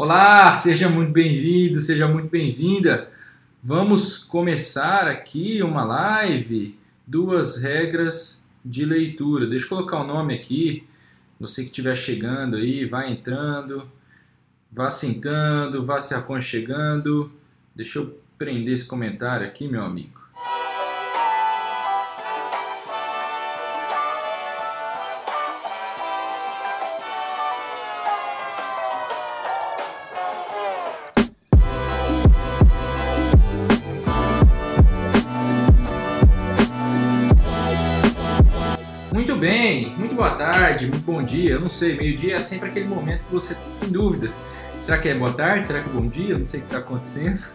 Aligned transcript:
Olá, 0.00 0.54
seja 0.54 0.88
muito 0.88 1.10
bem-vindo, 1.10 1.80
seja 1.80 2.06
muito 2.06 2.28
bem-vinda. 2.28 3.10
Vamos 3.60 4.16
começar 4.16 5.08
aqui 5.08 5.60
uma 5.60 5.84
live, 5.84 6.78
duas 7.04 7.60
regras 7.60 8.46
de 8.64 8.84
leitura. 8.84 9.44
Deixa 9.44 9.64
eu 9.64 9.70
colocar 9.70 9.98
o 9.98 10.06
nome 10.06 10.32
aqui. 10.32 10.86
Você 11.40 11.62
que 11.62 11.70
estiver 11.70 11.96
chegando 11.96 12.58
aí, 12.58 12.86
vai 12.86 13.10
entrando, 13.10 13.90
vá 14.70 14.88
sentando, 14.88 15.84
vá 15.84 16.00
se 16.00 16.14
aconchegando. 16.14 17.32
Deixa 17.74 17.98
eu 17.98 18.20
prender 18.38 18.74
esse 18.74 18.86
comentário 18.86 19.44
aqui, 19.44 19.66
meu 19.66 19.82
amigo. 19.82 20.17
Boa 40.16 40.30
tarde, 40.30 40.88
muito 40.88 41.04
bom 41.04 41.22
dia, 41.22 41.52
eu 41.52 41.60
não 41.60 41.70
sei, 41.70 41.96
meio-dia 41.96 42.38
é 42.38 42.42
sempre 42.42 42.70
aquele 42.70 42.88
momento 42.88 43.22
que 43.22 43.32
você 43.32 43.56
tem 43.78 43.88
dúvida. 43.88 44.32
Será 44.82 44.98
que 44.98 45.08
é 45.08 45.14
boa 45.14 45.32
tarde? 45.32 45.64
Será 45.64 45.80
que 45.80 45.88
é 45.88 45.92
bom 45.92 46.08
dia? 46.08 46.30
Eu 46.30 46.40
não 46.40 46.44
sei 46.44 46.58
o 46.58 46.62
que 46.64 46.68
está 46.68 46.78
acontecendo. 46.78 47.40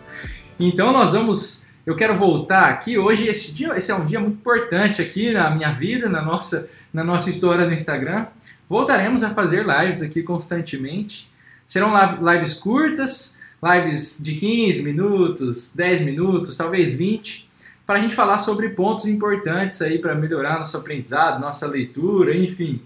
Então 0.58 0.94
nós 0.94 1.12
vamos, 1.12 1.66
eu 1.86 1.94
quero 1.94 2.16
voltar 2.16 2.70
aqui 2.70 2.98
hoje, 2.98 3.28
esse 3.28 3.52
dia, 3.52 3.76
esse 3.76 3.92
é 3.92 3.96
um 3.96 4.06
dia 4.06 4.20
muito 4.20 4.36
importante 4.36 5.02
aqui 5.02 5.34
na 5.34 5.50
minha 5.50 5.74
vida, 5.74 6.08
na 6.08 6.22
nossa, 6.22 6.70
na 6.94 7.04
nossa 7.04 7.30
história 7.30 7.66
no 7.66 7.74
Instagram. 7.74 8.28
Voltaremos 8.70 9.24
a 9.24 9.32
fazer 9.32 9.66
lives 9.66 10.02
aqui 10.02 10.22
constantemente. 10.22 11.30
Serão 11.66 11.92
lives 12.22 12.54
curtas, 12.54 13.38
lives 13.62 14.20
de 14.24 14.36
15 14.36 14.84
minutos, 14.84 15.74
10 15.76 16.02
minutos, 16.02 16.56
talvez 16.56 16.94
20 16.94 17.43
para 17.86 18.00
a 18.00 18.02
gente 18.02 18.16
falar 18.16 18.38
sobre 18.38 18.70
pontos 18.70 19.06
importantes 19.06 19.82
aí 19.82 20.00
para 20.00 20.16
melhorar 20.16 20.60
nosso 20.60 20.78
aprendizado, 20.78 21.40
nossa 21.40 21.68
leitura, 21.68 22.36
enfim. 22.36 22.82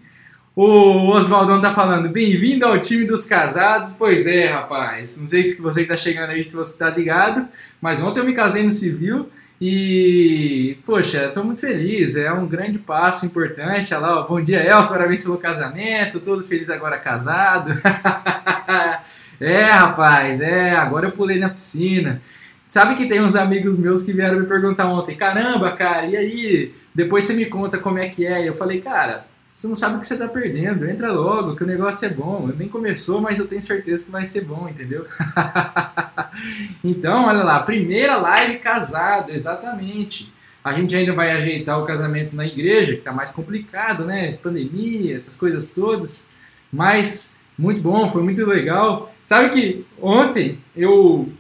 O 0.56 1.10
Oswaldão 1.10 1.62
tá 1.62 1.72
falando, 1.72 2.10
bem-vindo 2.10 2.66
ao 2.66 2.80
time 2.80 3.06
dos 3.06 3.26
casados. 3.26 3.94
Pois 3.94 4.26
é, 4.26 4.48
rapaz. 4.48 5.20
Não 5.20 5.28
sei 5.28 5.46
se 5.46 5.62
você 5.62 5.84
que 5.84 5.90
tá 5.90 5.96
chegando 5.96 6.32
aí, 6.32 6.44
se 6.44 6.56
você 6.56 6.76
tá 6.76 6.90
ligado, 6.90 7.48
mas 7.80 8.02
ontem 8.02 8.22
eu 8.22 8.26
me 8.26 8.34
casei 8.34 8.64
no 8.64 8.72
civil 8.72 9.30
e, 9.62 10.80
poxa, 10.84 11.30
tô 11.30 11.44
muito 11.44 11.62
feliz. 11.62 12.16
É 12.16 12.32
um 12.34 12.48
grande 12.48 12.80
passo 12.80 13.24
importante. 13.28 13.94
Olha 13.94 14.08
lá, 14.08 14.20
ó, 14.22 14.28
bom 14.28 14.42
dia, 14.42 14.64
Elton, 14.64 14.88
parabéns 14.88 15.24
pelo 15.24 15.38
casamento. 15.38 16.20
Todo 16.20 16.44
feliz 16.48 16.72
agora 16.72 16.98
casado. 16.98 17.72
é, 19.40 19.64
rapaz, 19.64 20.42
é. 20.42 20.72
Agora 20.72 21.06
eu 21.06 21.12
pulei 21.12 21.38
na 21.38 21.50
piscina. 21.50 22.20
Sabe 22.68 22.96
que 22.96 23.08
tem 23.08 23.22
uns 23.22 23.36
amigos 23.36 23.78
meus 23.78 24.04
que 24.04 24.12
vieram 24.12 24.40
me 24.40 24.46
perguntar 24.46 24.88
ontem, 24.88 25.16
caramba, 25.16 25.72
cara, 25.72 26.06
e 26.06 26.18
aí? 26.18 26.74
Depois 26.94 27.26
você 27.26 27.34
me 27.34 27.46
conta 27.46 27.78
como 27.78 27.98
é 27.98 28.10
que 28.10 28.26
é. 28.26 28.44
E 28.44 28.48
eu 28.48 28.54
falei, 28.54 28.82
cara, 28.82 29.26
você 29.56 29.68
não 29.68 29.76
sabe 29.76 29.96
o 29.96 30.00
que 30.00 30.08
você 30.08 30.14
está 30.16 30.28
perdendo, 30.28 30.88
entra 30.88 31.12
logo, 31.12 31.56
que 31.56 31.64
o 31.64 31.68
negócio 31.68 32.06
é 32.06 32.10
bom. 32.10 32.52
Nem 32.58 32.68
começou, 32.68 33.22
mas 33.22 33.40
eu 33.40 33.48
tenho 33.48 33.62
certeza 33.62 34.06
que 34.06 34.12
vai 34.12 34.26
ser 34.26 34.42
bom, 34.42 34.68
entendeu? 34.70 35.08
então, 36.84 37.26
olha 37.26 37.44
lá, 37.44 37.60
primeira 37.62 38.18
live 38.18 38.60
casado, 38.60 39.32
exatamente. 39.32 40.32
A 40.64 40.74
gente 40.74 40.96
ainda 40.96 41.14
vai 41.14 41.32
ajeitar 41.32 41.82
o 41.82 41.86
casamento 41.86 42.36
na 42.36 42.46
igreja, 42.46 42.94
que 42.94 43.00
está 43.00 43.14
mais 43.14 43.32
complicado, 43.32 44.04
né? 44.04 44.34
Pandemia, 44.44 45.16
essas 45.16 45.36
coisas 45.36 45.70
todas. 45.70 46.30
Mas 46.72 47.38
muito 47.58 47.82
bom, 47.82 48.08
foi 48.10 48.22
muito 48.22 48.46
legal. 48.46 49.12
Sabe 49.24 49.50
que 49.50 49.86
ontem 50.00 50.60
eu 50.76 51.32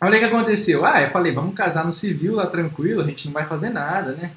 Olha 0.00 0.16
o 0.16 0.18
que 0.18 0.24
aconteceu. 0.24 0.86
Ah, 0.86 1.02
eu 1.02 1.10
falei, 1.10 1.32
vamos 1.32 1.54
casar 1.54 1.84
no 1.84 1.92
civil 1.92 2.34
lá 2.36 2.46
tranquilo, 2.46 3.02
a 3.02 3.06
gente 3.06 3.26
não 3.26 3.34
vai 3.34 3.46
fazer 3.46 3.68
nada, 3.70 4.12
né? 4.12 4.32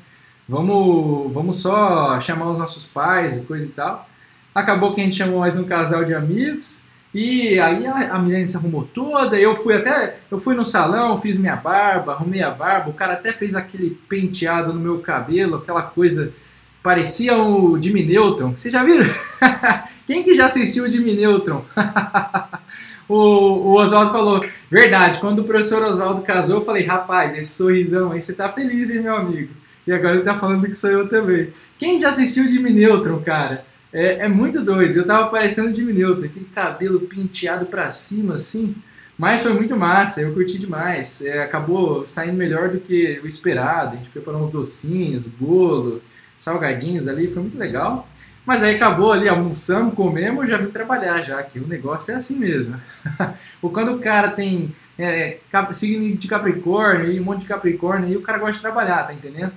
Vamos, 0.47 1.32
vamos 1.32 1.61
só 1.61 2.20
chamar 2.20 2.52
os 2.52 2.60
nossos 2.60 2.86
pais 2.86 3.37
e 3.37 3.42
coisa 3.42 3.65
e 3.65 3.70
tal. 3.70 4.08
Acabou 4.54 4.93
que 4.93 4.99
a 4.99 5.04
gente 5.05 5.15
chamou 5.15 5.39
mais 5.39 5.58
um 5.58 5.64
casal 5.64 6.04
de 6.04 6.14
amigos. 6.14 6.87
E 7.14 7.60
aí 7.60 7.86
a, 7.87 8.15
a 8.15 8.20
menina 8.20 8.45
se 8.45 8.58
arrumou 8.58 8.83
toda, 8.83 9.39
eu 9.39 9.55
fui 9.55 9.76
até, 9.76 10.17
eu 10.32 10.39
fui 10.39 10.55
no 10.55 10.65
salão, 10.65 11.21
fiz 11.21 11.37
minha 11.37 11.55
barba, 11.55 12.14
arrumei 12.14 12.42
a 12.42 12.49
barba, 12.49 12.89
o 12.89 12.93
cara 12.93 13.14
até 13.14 13.32
fez 13.32 13.54
aquele 13.55 13.92
penteado 14.10 14.73
no 14.73 14.80
meu 14.80 14.99
cabelo, 14.99 15.58
aquela 15.58 15.83
coisa, 15.83 16.33
parecia 16.82 17.37
o 17.37 17.80
Jimmy 17.82 18.04
Neutron. 18.04 18.52
Vocês 18.58 18.73
já 18.73 18.83
viram? 18.83 19.05
Quem 20.08 20.23
que 20.23 20.33
já 20.33 20.48
assistiu 20.48 20.86
o 20.86 20.92
Jimmy 20.92 21.14
Neutron? 21.14 21.64
o, 23.08 23.15
o 23.15 23.73
Oswaldo 23.75 24.11
falou, 24.11 24.41
verdade, 24.69 25.19
quando 25.19 25.39
o 25.39 25.43
professor 25.43 25.83
Oswaldo 25.83 26.21
casou, 26.21 26.59
eu 26.59 26.65
falei, 26.65 26.86
rapaz, 26.86 27.37
esse 27.37 27.53
sorrisão 27.53 28.11
aí, 28.11 28.21
você 28.21 28.33
tá 28.33 28.49
feliz, 28.49 28.89
hein, 28.89 29.02
meu 29.02 29.15
amigo? 29.15 29.53
E 29.86 29.91
agora 29.91 30.15
ele 30.15 30.23
tá 30.23 30.33
falando 30.33 30.67
que 30.67 30.75
sou 30.75 30.89
eu 30.89 31.09
também. 31.09 31.53
Quem 31.77 31.99
já 31.99 32.09
assistiu 32.09 32.49
Jimmy 32.49 32.71
Neutron, 32.71 33.19
cara? 33.19 33.65
É, 33.92 34.25
é 34.25 34.27
muito 34.27 34.63
doido, 34.63 34.97
eu 34.97 35.05
tava 35.05 35.27
parecendo 35.27 35.75
Jimmy 35.75 35.93
Neutron, 35.93 36.25
aquele 36.25 36.47
cabelo 36.53 37.02
penteado 37.02 37.65
pra 37.65 37.92
cima, 37.92 38.36
assim, 38.36 38.75
mas 39.17 39.43
foi 39.43 39.53
muito 39.53 39.77
massa, 39.77 40.21
eu 40.21 40.33
curti 40.33 40.58
demais. 40.58 41.21
É, 41.21 41.43
acabou 41.43 42.05
saindo 42.08 42.36
melhor 42.36 42.69
do 42.69 42.80
que 42.80 43.19
o 43.23 43.27
esperado. 43.27 43.93
A 43.93 43.95
gente 43.97 44.09
preparou 44.09 44.43
uns 44.43 44.52
docinhos, 44.52 45.23
bolo, 45.23 46.02
salgadinhos 46.39 47.08
ali, 47.08 47.30
foi 47.30 47.43
muito 47.43 47.58
legal. 47.58 48.08
Mas 48.45 48.61
aí 48.61 48.76
acabou 48.76 49.14
ali, 49.14 49.30
almoçamos, 49.30 49.93
comemos, 49.93 50.49
já 50.49 50.58
vim 50.58 50.67
trabalhar 50.67 51.23
já, 51.23 51.42
que 51.43 51.59
o 51.59 51.67
negócio 51.67 52.14
é 52.14 52.17
assim 52.17 52.37
mesmo. 52.37 52.80
Ou 53.61 53.70
quando 53.70 53.93
o 53.93 53.99
cara 53.99 54.31
tem 54.31 54.76
é, 54.99 55.39
signo 55.71 56.15
de 56.17 56.27
Capricórnio 56.27 57.11
e 57.11 57.20
um 57.20 57.23
monte 57.23 57.42
de 57.42 57.45
Capricórnio, 57.45 58.08
aí 58.08 58.17
o 58.17 58.21
cara 58.21 58.37
gosta 58.37 58.55
de 58.55 58.61
trabalhar, 58.61 59.04
tá 59.04 59.14
entendendo? 59.14 59.54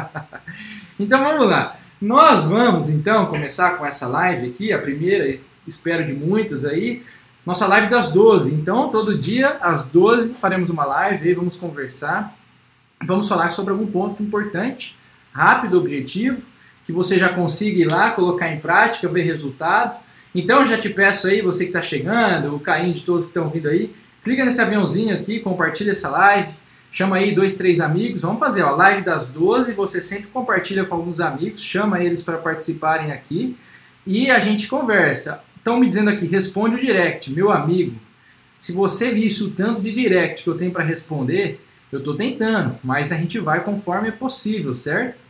então 1.00 1.24
vamos 1.24 1.48
lá. 1.48 1.78
Nós 1.98 2.44
vamos 2.44 2.90
então 2.90 3.26
começar 3.26 3.78
com 3.78 3.86
essa 3.86 4.06
live 4.06 4.50
aqui, 4.50 4.70
a 4.70 4.78
primeira, 4.78 5.38
espero 5.66 6.04
de 6.04 6.12
muitas 6.12 6.66
aí. 6.66 7.02
Nossa 7.46 7.66
live 7.66 7.88
das 7.88 8.12
12. 8.12 8.54
Então, 8.54 8.90
todo 8.90 9.18
dia 9.18 9.56
às 9.62 9.88
12 9.88 10.34
faremos 10.34 10.68
uma 10.68 10.84
live 10.84 11.26
aí, 11.26 11.34
vamos 11.34 11.56
conversar. 11.56 12.36
Vamos 13.02 13.28
falar 13.28 13.50
sobre 13.50 13.72
algum 13.72 13.86
ponto 13.86 14.22
importante, 14.22 14.96
rápido, 15.32 15.78
objetivo 15.78 16.53
que 16.84 16.92
você 16.92 17.18
já 17.18 17.30
consiga 17.30 17.80
ir 17.80 17.90
lá, 17.90 18.10
colocar 18.10 18.50
em 18.50 18.58
prática, 18.58 19.08
ver 19.08 19.22
resultado. 19.22 19.96
Então 20.34 20.66
já 20.66 20.76
te 20.76 20.90
peço 20.90 21.26
aí, 21.26 21.40
você 21.40 21.64
que 21.64 21.70
está 21.70 21.82
chegando, 21.82 22.54
o 22.54 22.60
Caim 22.60 22.92
de 22.92 23.02
todos 23.02 23.24
que 23.24 23.30
estão 23.30 23.48
vindo 23.48 23.68
aí, 23.68 23.94
clica 24.22 24.44
nesse 24.44 24.60
aviãozinho 24.60 25.14
aqui, 25.14 25.40
compartilha 25.40 25.92
essa 25.92 26.10
live, 26.10 26.52
chama 26.90 27.16
aí 27.16 27.34
dois, 27.34 27.54
três 27.54 27.80
amigos, 27.80 28.22
vamos 28.22 28.40
fazer 28.40 28.62
a 28.62 28.70
live 28.70 29.02
das 29.02 29.28
12, 29.28 29.74
você 29.74 30.02
sempre 30.02 30.26
compartilha 30.28 30.84
com 30.84 30.94
alguns 30.94 31.20
amigos, 31.20 31.62
chama 31.62 32.02
eles 32.02 32.22
para 32.22 32.38
participarem 32.38 33.12
aqui 33.12 33.56
e 34.06 34.30
a 34.30 34.38
gente 34.38 34.66
conversa. 34.66 35.42
Estão 35.56 35.78
me 35.78 35.86
dizendo 35.86 36.10
aqui, 36.10 36.26
responde 36.26 36.76
o 36.76 36.78
direct, 36.78 37.32
meu 37.32 37.50
amigo. 37.50 37.96
Se 38.58 38.72
você 38.72 39.10
visse 39.10 39.42
o 39.44 39.50
tanto 39.52 39.80
de 39.80 39.90
direct 39.92 40.44
que 40.44 40.50
eu 40.50 40.56
tenho 40.56 40.70
para 40.70 40.84
responder, 40.84 41.60
eu 41.90 42.00
estou 42.00 42.14
tentando, 42.14 42.76
mas 42.82 43.12
a 43.12 43.16
gente 43.16 43.38
vai 43.38 43.62
conforme 43.62 44.08
é 44.08 44.12
possível, 44.12 44.74
certo? 44.74 45.23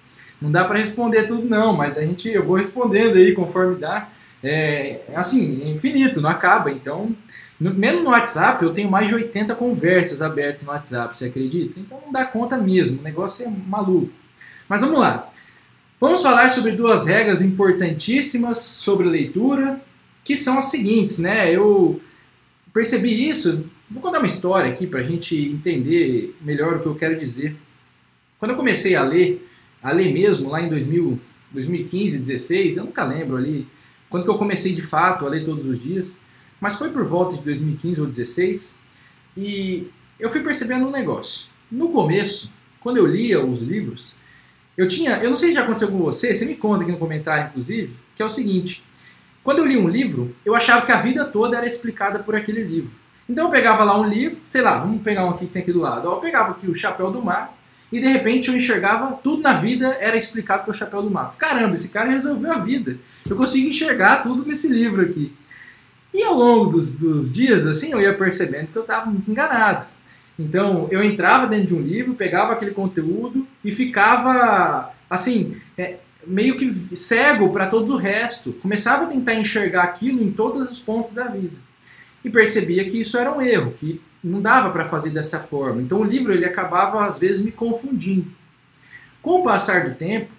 Não 0.44 0.52
dá 0.52 0.62
para 0.62 0.78
responder 0.78 1.26
tudo 1.26 1.48
não, 1.48 1.74
mas 1.74 1.96
a 1.96 2.02
gente 2.02 2.28
eu 2.28 2.44
vou 2.44 2.56
respondendo 2.56 3.16
aí 3.16 3.32
conforme 3.32 3.76
dá. 3.76 4.10
É, 4.42 5.00
assim, 5.14 5.62
é 5.64 5.70
infinito, 5.70 6.20
não 6.20 6.28
acaba. 6.28 6.70
Então, 6.70 7.16
no, 7.58 7.72
mesmo 7.72 8.02
no 8.02 8.10
WhatsApp, 8.10 8.62
eu 8.62 8.74
tenho 8.74 8.90
mais 8.90 9.08
de 9.08 9.14
80 9.14 9.54
conversas 9.54 10.20
abertas 10.20 10.62
no 10.62 10.68
WhatsApp, 10.68 11.16
você 11.16 11.28
acredita? 11.28 11.80
Então 11.80 11.98
não 12.04 12.12
dá 12.12 12.26
conta 12.26 12.58
mesmo, 12.58 13.00
o 13.00 13.02
negócio 13.02 13.46
é 13.46 13.50
maluco. 13.50 14.12
Mas 14.68 14.82
vamos 14.82 15.00
lá. 15.00 15.30
Vamos 15.98 16.20
falar 16.20 16.50
sobre 16.50 16.72
duas 16.72 17.06
regras 17.06 17.40
importantíssimas 17.40 18.58
sobre 18.58 19.08
leitura, 19.08 19.80
que 20.22 20.36
são 20.36 20.58
as 20.58 20.66
seguintes, 20.66 21.18
né? 21.18 21.50
Eu 21.50 22.02
percebi 22.70 23.30
isso, 23.30 23.64
vou 23.90 24.02
contar 24.02 24.18
uma 24.18 24.26
história 24.26 24.70
aqui 24.70 24.86
para 24.86 25.00
a 25.00 25.04
gente 25.04 25.34
entender 25.34 26.36
melhor 26.42 26.76
o 26.76 26.80
que 26.80 26.86
eu 26.86 26.94
quero 26.94 27.16
dizer. 27.16 27.56
Quando 28.38 28.50
eu 28.50 28.58
comecei 28.58 28.94
a 28.94 29.02
ler, 29.02 29.48
a 29.84 29.92
ler 29.92 30.14
mesmo 30.14 30.48
lá 30.48 30.62
em 30.62 30.68
2000, 30.70 31.20
2015, 31.52 32.18
16, 32.18 32.78
eu 32.78 32.84
nunca 32.84 33.04
lembro 33.04 33.36
ali, 33.36 33.68
quando 34.08 34.24
que 34.24 34.30
eu 34.30 34.38
comecei 34.38 34.72
de 34.72 34.80
fato 34.80 35.26
a 35.26 35.28
ler 35.28 35.44
todos 35.44 35.66
os 35.66 35.78
dias, 35.78 36.24
mas 36.58 36.76
foi 36.76 36.88
por 36.88 37.04
volta 37.04 37.36
de 37.36 37.42
2015 37.42 38.00
ou 38.00 38.06
16, 38.06 38.82
e 39.36 39.86
eu 40.18 40.30
fui 40.30 40.40
percebendo 40.40 40.86
um 40.86 40.90
negócio. 40.90 41.50
No 41.70 41.90
começo, 41.90 42.54
quando 42.80 42.96
eu 42.96 43.06
lia 43.06 43.44
os 43.44 43.60
livros, 43.60 44.20
eu 44.74 44.88
tinha, 44.88 45.18
eu 45.18 45.28
não 45.28 45.36
sei 45.36 45.50
se 45.50 45.56
já 45.56 45.62
aconteceu 45.62 45.88
com 45.88 45.98
você, 45.98 46.34
você 46.34 46.46
me 46.46 46.54
conta 46.54 46.82
aqui 46.82 46.90
no 46.90 46.98
comentário 46.98 47.48
inclusive, 47.48 47.94
que 48.16 48.22
é 48.22 48.24
o 48.24 48.30
seguinte, 48.30 48.82
quando 49.42 49.58
eu 49.58 49.66
li 49.66 49.76
um 49.76 49.86
livro, 49.86 50.34
eu 50.46 50.54
achava 50.54 50.86
que 50.86 50.92
a 50.92 50.96
vida 50.96 51.26
toda 51.26 51.58
era 51.58 51.66
explicada 51.66 52.20
por 52.20 52.34
aquele 52.34 52.62
livro. 52.62 52.90
Então 53.28 53.44
eu 53.44 53.50
pegava 53.50 53.84
lá 53.84 54.00
um 54.00 54.08
livro, 54.08 54.38
sei 54.44 54.62
lá, 54.62 54.78
vamos 54.78 55.02
pegar 55.02 55.26
um 55.26 55.30
aqui 55.30 55.46
que 55.46 55.52
tem 55.52 55.60
aqui 55.60 55.72
do 55.72 55.80
lado. 55.80 56.08
Eu 56.08 56.16
pegava 56.16 56.52
aqui 56.52 56.66
o 56.66 56.74
Chapéu 56.74 57.10
do 57.10 57.22
Mar 57.22 57.54
e 57.94 58.00
de 58.00 58.08
repente 58.08 58.48
eu 58.48 58.56
enxergava 58.56 59.12
tudo 59.22 59.40
na 59.40 59.52
vida 59.52 59.96
era 60.00 60.16
explicado 60.16 60.64
pelo 60.64 60.76
Chapéu 60.76 61.00
do 61.00 61.08
Mago. 61.08 61.36
Caramba, 61.36 61.74
esse 61.74 61.90
cara 61.90 62.10
resolveu 62.10 62.50
a 62.52 62.58
vida. 62.58 62.98
Eu 63.24 63.36
consigo 63.36 63.68
enxergar 63.68 64.16
tudo 64.16 64.44
nesse 64.44 64.66
livro 64.66 65.00
aqui. 65.00 65.32
E 66.12 66.20
ao 66.24 66.34
longo 66.34 66.72
dos, 66.72 66.96
dos 66.96 67.32
dias, 67.32 67.64
assim, 67.64 67.92
eu 67.92 68.00
ia 68.00 68.12
percebendo 68.12 68.66
que 68.66 68.76
eu 68.76 68.82
estava 68.82 69.06
muito 69.06 69.30
enganado. 69.30 69.86
Então, 70.36 70.88
eu 70.90 71.04
entrava 71.04 71.46
dentro 71.46 71.68
de 71.68 71.74
um 71.76 71.82
livro, 71.82 72.14
pegava 72.14 72.52
aquele 72.52 72.72
conteúdo 72.72 73.46
e 73.64 73.70
ficava, 73.70 74.92
assim, 75.08 75.56
é, 75.78 75.98
meio 76.26 76.56
que 76.56 76.68
cego 76.96 77.50
para 77.50 77.68
todo 77.68 77.94
o 77.94 77.96
resto. 77.96 78.54
Começava 78.54 79.04
a 79.04 79.06
tentar 79.06 79.34
enxergar 79.34 79.84
aquilo 79.84 80.20
em 80.20 80.32
todos 80.32 80.68
os 80.68 80.80
pontos 80.80 81.12
da 81.12 81.28
vida. 81.28 81.54
E 82.24 82.28
percebia 82.28 82.84
que 82.90 83.00
isso 83.00 83.16
era 83.16 83.32
um 83.32 83.40
erro, 83.40 83.72
que 83.78 84.00
não 84.24 84.40
dava 84.40 84.70
para 84.70 84.86
fazer 84.86 85.10
dessa 85.10 85.38
forma. 85.38 85.82
Então, 85.82 86.00
o 86.00 86.04
livro 86.04 86.32
ele 86.32 86.46
acabava, 86.46 87.04
às 87.04 87.18
vezes, 87.18 87.44
me 87.44 87.52
confundindo. 87.52 88.30
Com 89.20 89.40
o 89.40 89.44
passar 89.44 89.88
do 89.88 89.94
tempo, 89.94 90.32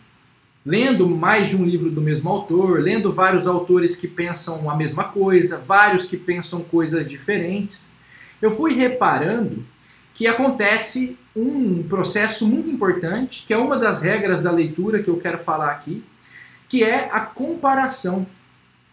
lendo 0.66 1.08
mais 1.08 1.48
de 1.48 1.56
um 1.56 1.64
livro 1.64 1.92
do 1.92 2.02
mesmo 2.02 2.30
autor, 2.30 2.82
lendo 2.82 3.14
vários 3.14 3.46
autores 3.46 3.96
que 3.96 4.08
pensam 4.08 4.70
a 4.70 4.76
mesma 4.76 5.04
coisa, 5.04 5.60
vários 5.60 6.06
que 6.06 6.18
pensam 6.18 6.64
coisas 6.64 7.08
diferentes, 7.08 7.94
eu 8.42 8.52
fui 8.52 8.74
reparando 8.74 9.64
que 10.14 10.26
acontece 10.26 11.18
um 11.36 11.84
processo 11.84 12.48
muito 12.48 12.70
importante, 12.70 13.44
que 13.46 13.54
é 13.54 13.58
uma 13.58 13.78
das 13.78 14.02
regras 14.02 14.46
da 14.46 14.52
leitura 14.52 15.04
que 15.04 15.10
eu 15.10 15.18
quero 15.18 15.38
falar 15.38 15.72
aqui, 15.72 16.04
que 16.68 16.84
é 16.84 17.10
a 17.12 17.20
comparação. 17.20 18.26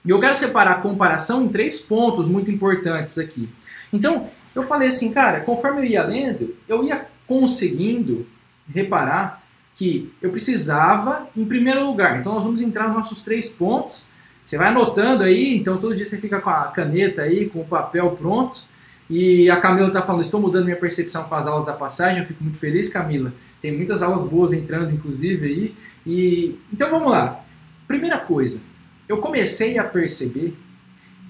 E 0.04 0.10
eu 0.10 0.18
quero 0.18 0.36
separar 0.36 0.72
a 0.72 0.80
comparação 0.80 1.44
em 1.44 1.48
três 1.48 1.80
pontos 1.80 2.26
muito 2.26 2.50
importantes 2.50 3.16
aqui. 3.18 3.48
Então, 3.92 4.28
eu 4.54 4.62
falei 4.62 4.88
assim, 4.88 5.12
cara, 5.12 5.40
conforme 5.40 5.80
eu 5.80 5.84
ia 5.84 6.04
lendo, 6.04 6.54
eu 6.68 6.84
ia 6.84 7.06
conseguindo 7.26 8.26
reparar 8.68 9.42
que 9.74 10.12
eu 10.20 10.30
precisava, 10.30 11.28
em 11.36 11.44
primeiro 11.44 11.84
lugar, 11.84 12.20
então 12.20 12.34
nós 12.34 12.44
vamos 12.44 12.60
entrar 12.60 12.88
nos 12.88 12.96
nossos 12.96 13.22
três 13.22 13.48
pontos. 13.48 14.10
Você 14.44 14.58
vai 14.58 14.68
anotando 14.68 15.22
aí, 15.22 15.56
então 15.56 15.78
todo 15.78 15.94
dia 15.94 16.04
você 16.04 16.18
fica 16.18 16.40
com 16.40 16.50
a 16.50 16.64
caneta 16.68 17.22
aí, 17.22 17.48
com 17.48 17.60
o 17.60 17.64
papel 17.64 18.10
pronto. 18.10 18.64
E 19.08 19.50
a 19.50 19.56
Camila 19.60 19.88
está 19.88 20.02
falando, 20.02 20.22
estou 20.22 20.40
mudando 20.40 20.64
minha 20.64 20.76
percepção 20.76 21.24
com 21.24 21.34
as 21.34 21.46
aulas 21.46 21.66
da 21.66 21.72
passagem, 21.72 22.20
eu 22.20 22.24
fico 22.24 22.42
muito 22.42 22.58
feliz, 22.58 22.88
Camila. 22.88 23.32
Tem 23.60 23.74
muitas 23.76 24.02
aulas 24.02 24.26
boas 24.26 24.52
entrando, 24.52 24.92
inclusive, 24.92 25.46
aí. 25.46 25.76
E 26.06 26.58
Então 26.72 26.90
vamos 26.90 27.10
lá. 27.10 27.44
Primeira 27.86 28.18
coisa, 28.18 28.62
eu 29.08 29.18
comecei 29.18 29.78
a 29.78 29.84
perceber 29.84 30.56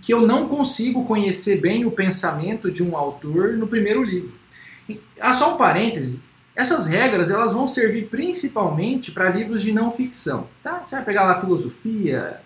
que 0.03 0.13
eu 0.13 0.27
não 0.27 0.49
consigo 0.49 1.05
conhecer 1.05 1.61
bem 1.61 1.87
o 1.87 1.91
pensamento 1.91 2.71
de 2.71 2.83
um 2.83 2.97
autor 2.97 3.53
no 3.53 3.69
primeiro 3.69 4.03
livro. 4.03 4.35
Ah, 5.21 5.33
só 5.33 5.55
um 5.55 5.57
parêntese, 5.57 6.21
essas 6.57 6.87
regras 6.87 7.31
elas 7.31 7.53
vão 7.53 7.67
servir 7.69 8.09
principalmente 8.09 9.13
para 9.13 9.31
livros 9.31 9.63
de 9.63 9.73
não 9.73 9.93
ficção. 9.93 10.49
Tá? 10.63 10.83
Você 10.83 10.97
vai 10.97 11.05
pegar 11.05 11.25
lá 11.25 11.41
filosofia, 11.41 12.41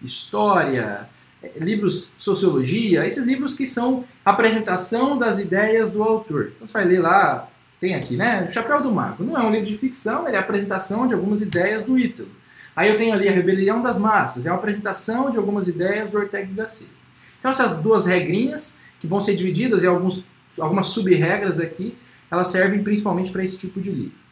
história, 0.00 1.08
eh, 1.42 1.50
livros 1.56 2.14
sociologia, 2.18 3.04
esses 3.04 3.26
livros 3.26 3.54
que 3.54 3.66
são 3.66 4.04
apresentação 4.24 5.18
das 5.18 5.40
ideias 5.40 5.90
do 5.90 6.04
autor. 6.04 6.52
Então 6.54 6.66
você 6.66 6.72
vai 6.72 6.84
ler 6.84 7.00
lá, 7.00 7.48
tem 7.80 7.96
aqui, 7.96 8.16
né? 8.16 8.46
O 8.48 8.52
Chapéu 8.52 8.80
do 8.80 8.92
Mago. 8.92 9.24
Não 9.24 9.36
é 9.36 9.44
um 9.44 9.50
livro 9.50 9.66
de 9.66 9.76
ficção, 9.76 10.28
ele 10.28 10.36
é 10.36 10.38
a 10.38 10.42
apresentação 10.42 11.08
de 11.08 11.14
algumas 11.14 11.42
ideias 11.42 11.82
do 11.82 11.98
Ítalo. 11.98 12.30
Aí 12.74 12.90
eu 12.90 12.96
tenho 12.96 13.12
ali 13.12 13.28
a 13.28 13.32
Rebelião 13.32 13.82
das 13.82 13.98
Massas, 13.98 14.46
é 14.46 14.50
uma 14.50 14.58
apresentação 14.58 15.30
de 15.30 15.38
algumas 15.38 15.68
ideias 15.68 16.10
do 16.10 16.18
Ortega 16.18 16.50
y 16.50 16.54
Gasset. 16.54 16.90
Então 17.38 17.50
essas 17.50 17.82
duas 17.82 18.06
regrinhas, 18.06 18.80
que 18.98 19.06
vão 19.06 19.20
ser 19.20 19.36
divididas 19.36 19.84
em 19.84 19.88
alguns, 19.88 20.24
algumas 20.58 20.86
sub-regras 20.86 21.58
aqui, 21.60 21.96
elas 22.30 22.48
servem 22.48 22.82
principalmente 22.82 23.30
para 23.30 23.44
esse 23.44 23.58
tipo 23.58 23.80
de 23.80 23.90
livro. 23.90 24.22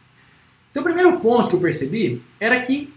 Então, 0.71 0.81
o 0.81 0.85
primeiro 0.85 1.19
ponto 1.19 1.49
que 1.49 1.55
eu 1.55 1.59
percebi 1.59 2.21
era 2.39 2.59
que, 2.61 2.91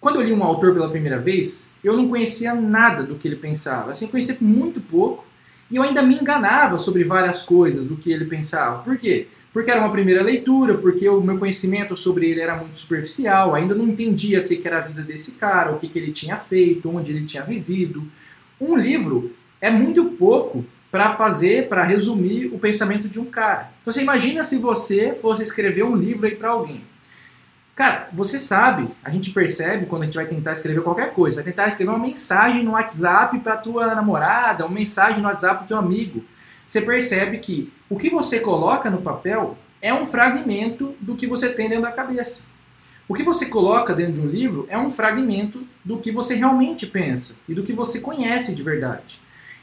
quando 0.00 0.16
eu 0.16 0.22
li 0.22 0.32
um 0.32 0.42
autor 0.42 0.74
pela 0.74 0.90
primeira 0.90 1.18
vez, 1.18 1.72
eu 1.82 1.96
não 1.96 2.08
conhecia 2.08 2.52
nada 2.54 3.04
do 3.04 3.14
que 3.14 3.26
ele 3.26 3.36
pensava. 3.36 3.92
Assim, 3.92 4.04
eu 4.04 4.10
conhecia 4.10 4.36
muito 4.40 4.80
pouco 4.80 5.24
e 5.70 5.76
eu 5.76 5.82
ainda 5.82 6.02
me 6.02 6.16
enganava 6.16 6.78
sobre 6.78 7.04
várias 7.04 7.42
coisas 7.42 7.84
do 7.84 7.96
que 7.96 8.12
ele 8.12 8.26
pensava. 8.26 8.82
Por 8.82 8.98
quê? 8.98 9.28
Porque 9.56 9.70
era 9.70 9.80
uma 9.80 9.90
primeira 9.90 10.22
leitura, 10.22 10.76
porque 10.76 11.08
o 11.08 11.22
meu 11.22 11.38
conhecimento 11.38 11.96
sobre 11.96 12.28
ele 12.28 12.42
era 12.42 12.54
muito 12.56 12.76
superficial, 12.76 13.54
ainda 13.54 13.74
não 13.74 13.86
entendia 13.86 14.40
o 14.40 14.44
que 14.44 14.60
era 14.62 14.76
a 14.76 14.82
vida 14.82 15.00
desse 15.00 15.38
cara, 15.38 15.72
o 15.72 15.78
que 15.78 15.98
ele 15.98 16.12
tinha 16.12 16.36
feito, 16.36 16.94
onde 16.94 17.10
ele 17.10 17.24
tinha 17.24 17.42
vivido. 17.42 18.06
Um 18.60 18.76
livro 18.76 19.34
é 19.58 19.70
muito 19.70 20.04
pouco 20.10 20.62
para 20.90 21.12
fazer, 21.12 21.70
para 21.70 21.84
resumir 21.84 22.48
o 22.52 22.58
pensamento 22.58 23.08
de 23.08 23.18
um 23.18 23.24
cara. 23.24 23.70
Então 23.80 23.90
você 23.90 24.02
imagina 24.02 24.44
se 24.44 24.58
você 24.58 25.14
fosse 25.14 25.42
escrever 25.42 25.84
um 25.84 25.96
livro 25.96 26.26
aí 26.26 26.36
para 26.36 26.50
alguém. 26.50 26.84
Cara, 27.74 28.10
você 28.12 28.38
sabe, 28.38 28.90
a 29.02 29.08
gente 29.08 29.30
percebe 29.30 29.86
quando 29.86 30.02
a 30.02 30.04
gente 30.04 30.16
vai 30.16 30.26
tentar 30.26 30.52
escrever 30.52 30.82
qualquer 30.82 31.14
coisa, 31.14 31.36
vai 31.36 31.44
tentar 31.50 31.68
escrever 31.68 31.92
uma 31.92 31.98
mensagem 31.98 32.62
no 32.62 32.72
WhatsApp 32.72 33.38
para 33.38 33.56
tua 33.56 33.94
namorada, 33.94 34.66
uma 34.66 34.74
mensagem 34.74 35.22
no 35.22 35.28
WhatsApp 35.28 35.60
para 35.60 35.66
teu 35.66 35.78
amigo. 35.78 36.22
Você 36.66 36.80
percebe 36.80 37.38
que 37.38 37.72
o 37.88 37.96
que 37.96 38.10
você 38.10 38.40
coloca 38.40 38.90
no 38.90 39.02
papel 39.02 39.56
é 39.80 39.94
um 39.94 40.04
fragmento 40.04 40.94
do 41.00 41.14
que 41.14 41.26
você 41.26 41.50
tem 41.50 41.68
dentro 41.68 41.84
da 41.84 41.92
cabeça. 41.92 42.44
O 43.08 43.14
que 43.14 43.22
você 43.22 43.46
coloca 43.46 43.94
dentro 43.94 44.14
de 44.14 44.20
um 44.20 44.26
livro 44.26 44.66
é 44.68 44.76
um 44.76 44.90
fragmento 44.90 45.64
do 45.84 45.98
que 45.98 46.10
você 46.10 46.34
realmente 46.34 46.86
pensa 46.86 47.36
e 47.48 47.54
do 47.54 47.62
que 47.62 47.72
você 47.72 48.00
conhece 48.00 48.52
de 48.52 48.62
verdade. 48.64 49.20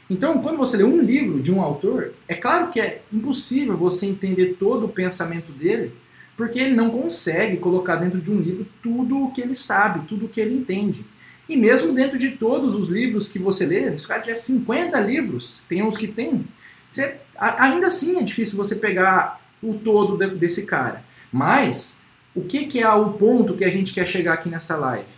Então, 0.08 0.40
quando 0.40 0.56
você 0.56 0.78
lê 0.78 0.84
um 0.84 1.00
livro 1.00 1.40
de 1.40 1.52
um 1.52 1.60
autor, 1.60 2.12
é 2.26 2.34
claro 2.34 2.70
que 2.70 2.80
é 2.80 3.02
impossível 3.12 3.76
você 3.76 4.06
entender 4.06 4.56
todo 4.58 4.86
o 4.86 4.88
pensamento 4.88 5.52
dele, 5.52 5.92
porque 6.36 6.58
ele 6.58 6.74
não 6.74 6.90
consegue 6.90 7.58
colocar 7.58 7.96
dentro 7.96 8.20
de 8.20 8.30
um 8.30 8.40
livro 8.40 8.66
tudo 8.82 9.24
o 9.24 9.30
que 9.30 9.40
ele 9.40 9.54
sabe, 9.54 10.06
tudo 10.06 10.26
o 10.26 10.28
que 10.28 10.40
ele 10.40 10.54
entende. 10.54 11.04
E 11.48 11.56
mesmo 11.56 11.92
dentro 11.92 12.18
de 12.18 12.30
todos 12.30 12.74
os 12.74 12.88
livros 12.88 13.28
que 13.28 13.38
você 13.38 13.66
lê, 13.66 13.96
se 13.98 14.06
tiver 14.06 14.34
50 14.34 14.98
livros, 15.00 15.62
tem 15.68 15.82
uns 15.82 15.96
que 15.96 16.08
tem, 16.08 16.46
você, 16.94 17.16
ainda 17.36 17.88
assim 17.88 18.18
é 18.18 18.22
difícil 18.22 18.56
você 18.56 18.76
pegar 18.76 19.40
o 19.62 19.74
todo 19.74 20.16
desse 20.36 20.66
cara. 20.66 21.02
Mas, 21.32 22.02
o 22.34 22.42
que, 22.42 22.66
que 22.66 22.80
é 22.80 22.88
o 22.90 23.14
ponto 23.14 23.56
que 23.56 23.64
a 23.64 23.70
gente 23.70 23.92
quer 23.92 24.06
chegar 24.06 24.34
aqui 24.34 24.48
nessa 24.48 24.76
live? 24.76 25.08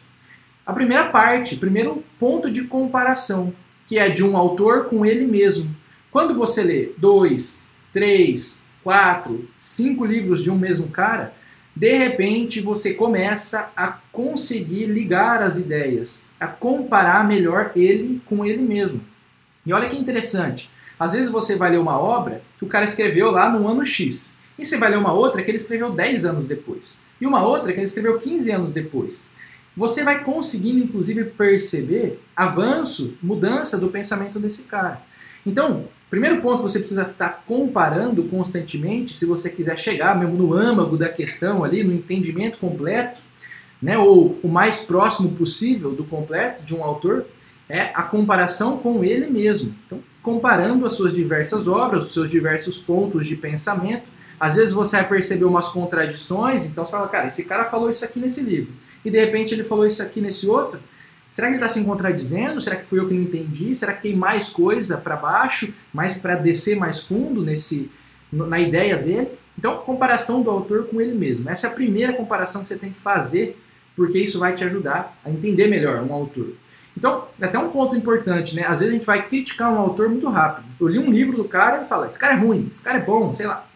A 0.64 0.73
primeira 0.73 1.06
parte, 1.11 1.56
primeiro 1.56 2.02
ponto 2.19 2.50
de 2.50 2.64
comparação 2.64 3.55
que 3.87 3.99
é 3.99 4.08
de 4.08 4.25
um 4.25 4.37
autor 4.37 4.87
com 4.87 5.06
ele 5.06 5.25
mesmo. 5.25 5.75
Quando 6.11 6.34
você 6.34 6.62
lê 6.62 6.93
dois, 6.99 7.70
três, 7.93 8.69
quatro, 8.82 9.49
cinco 9.58 10.05
livros 10.05 10.43
de 10.43 10.50
um 10.50 10.58
mesmo 10.58 10.88
cara, 10.88 11.32
de 11.75 11.94
repente 11.96 12.61
você 12.61 12.94
começa 12.94 13.70
a 13.76 13.99
conseguir 14.11 14.87
ligar 14.87 15.43
as 15.43 15.58
ideias, 15.58 16.28
a 16.40 16.49
comparar 16.49 17.26
melhor 17.26 17.70
ele 17.76 18.20
com 18.26 18.44
ele 18.44 18.62
mesmo. 18.62 19.00
E 19.64 19.73
olha 19.73 19.88
que 19.88 19.96
interessante. 19.96 20.70
Às 20.99 21.13
vezes 21.13 21.31
você 21.31 21.57
vai 21.57 21.71
ler 21.71 21.79
uma 21.79 21.99
obra 21.99 22.43
que 22.59 22.65
o 22.65 22.69
cara 22.69 22.85
escreveu 22.85 23.31
lá 23.31 23.50
no 23.50 23.69
ano 23.69 23.85
X. 23.85 24.37
E 24.59 24.65
você 24.65 24.79
vai 24.79 24.91
ler 24.91 24.99
uma 24.99 25.12
outra 25.12 25.43
que 25.43 25.50
ele 25.50 25.59
escreveu 25.59 25.91
10 25.91 26.25
anos 26.25 26.45
depois. 26.45 27.07
E 27.21 27.26
uma 27.26 27.45
outra 27.45 27.73
que 27.73 27.79
ele 27.79 27.87
escreveu 27.87 28.19
15 28.19 28.50
anos 28.50 28.73
depois 28.73 29.37
você 29.76 30.03
vai 30.03 30.25
conseguindo, 30.25 30.79
inclusive, 30.79 31.25
perceber 31.25 32.19
avanço, 32.35 33.15
mudança 33.23 33.79
do 33.79 33.88
pensamento 33.88 34.41
desse 34.41 34.62
cara. 34.62 35.03
Então, 35.45 35.85
primeiro 36.09 36.41
ponto 36.41 36.62
você 36.62 36.79
precisa 36.79 37.03
estar 37.03 37.45
comparando 37.47 38.25
constantemente, 38.25 39.12
se 39.12 39.26
você 39.26 39.50
quiser 39.50 39.79
chegar 39.79 40.19
mesmo 40.19 40.35
no 40.35 40.55
âmago 40.55 40.97
da 40.97 41.11
questão 41.11 41.62
ali, 41.62 41.85
no 41.85 41.93
entendimento 41.93 42.57
completo, 42.57 43.21
né, 43.83 43.99
ou 43.99 44.41
o 44.43 44.49
mais 44.49 44.81
próximo 44.81 45.33
possível 45.33 45.93
do 45.93 46.05
completo 46.05 46.62
de 46.65 46.75
um 46.75 46.83
autor, 46.83 47.26
é 47.69 47.91
a 47.95 48.03
comparação 48.03 48.79
com 48.79 49.05
ele 49.05 49.26
mesmo. 49.26 49.75
Então, 49.87 50.00
comparando 50.26 50.85
as 50.85 50.95
suas 50.95 51.12
diversas 51.12 51.68
obras, 51.68 52.06
os 52.06 52.12
seus 52.12 52.28
diversos 52.28 52.78
pontos 52.78 53.25
de 53.25 53.37
pensamento, 53.37 54.11
às 54.40 54.56
vezes 54.56 54.73
você 54.73 54.97
vai 54.97 55.09
perceber 55.09 55.45
umas 55.45 55.68
contradições, 55.68 56.66
então 56.66 56.85
você 56.85 56.90
fala, 56.90 57.06
cara, 57.06 57.28
esse 57.28 57.45
cara 57.45 57.64
falou 57.64 57.88
isso 57.88 58.04
aqui 58.04 58.18
nesse 58.18 58.42
livro, 58.42 58.73
e 59.04 59.11
de 59.11 59.21
repente 59.21 59.54
ele 59.54 59.62
falou 59.62 59.87
isso 59.87 60.02
aqui 60.02 60.21
nesse 60.21 60.49
outro. 60.49 60.80
Será 61.30 61.47
que 61.47 61.54
ele 61.54 61.64
está 61.64 61.68
se 61.68 61.85
contradizendo? 61.85 62.61
Será 62.61 62.75
que 62.75 62.85
fui 62.85 62.99
eu 62.99 63.06
que 63.06 63.14
não 63.14 63.23
entendi? 63.23 63.73
Será 63.73 63.92
que 63.92 64.02
tem 64.02 64.16
mais 64.16 64.49
coisa 64.49 64.99
para 64.99 65.14
baixo, 65.14 65.73
mais 65.95 66.16
para 66.16 66.35
descer 66.35 66.76
mais 66.76 67.02
fundo 67.02 67.42
nesse, 67.42 67.88
na 68.33 68.59
ideia 68.59 68.97
dele? 68.97 69.28
Então, 69.56 69.78
comparação 69.78 70.42
do 70.42 70.50
autor 70.50 70.88
com 70.88 71.00
ele 71.00 71.14
mesmo. 71.14 71.49
Essa 71.49 71.68
é 71.68 71.71
a 71.71 71.73
primeira 71.73 72.12
comparação 72.12 72.62
que 72.62 72.68
você 72.68 72.76
tem 72.76 72.90
que 72.90 72.99
fazer, 72.99 73.56
porque 73.95 74.18
isso 74.18 74.40
vai 74.40 74.52
te 74.54 74.64
ajudar 74.64 75.16
a 75.25 75.30
entender 75.30 75.68
melhor 75.68 76.02
um 76.02 76.12
autor. 76.12 76.49
Então, 76.97 77.29
é 77.41 77.45
até 77.45 77.59
um 77.59 77.69
ponto 77.69 77.95
importante, 77.95 78.55
né? 78.55 78.62
Às 78.62 78.79
vezes 78.79 78.88
a 78.88 78.97
gente 78.97 79.07
vai 79.07 79.26
criticar 79.26 79.73
um 79.73 79.79
autor 79.79 80.09
muito 80.09 80.29
rápido. 80.29 80.67
Eu 80.81 80.88
li 80.88 80.99
um 80.99 81.11
livro 81.11 81.37
do 81.37 81.45
cara 81.45 81.83
e 81.83 81.85
fala: 81.85 82.07
esse 82.07 82.19
cara 82.19 82.35
é 82.35 82.37
ruim, 82.38 82.69
esse 82.71 82.83
cara 82.83 82.99
é 82.99 83.03
bom, 83.03 83.33
sei 83.33 83.47
lá 83.47 83.67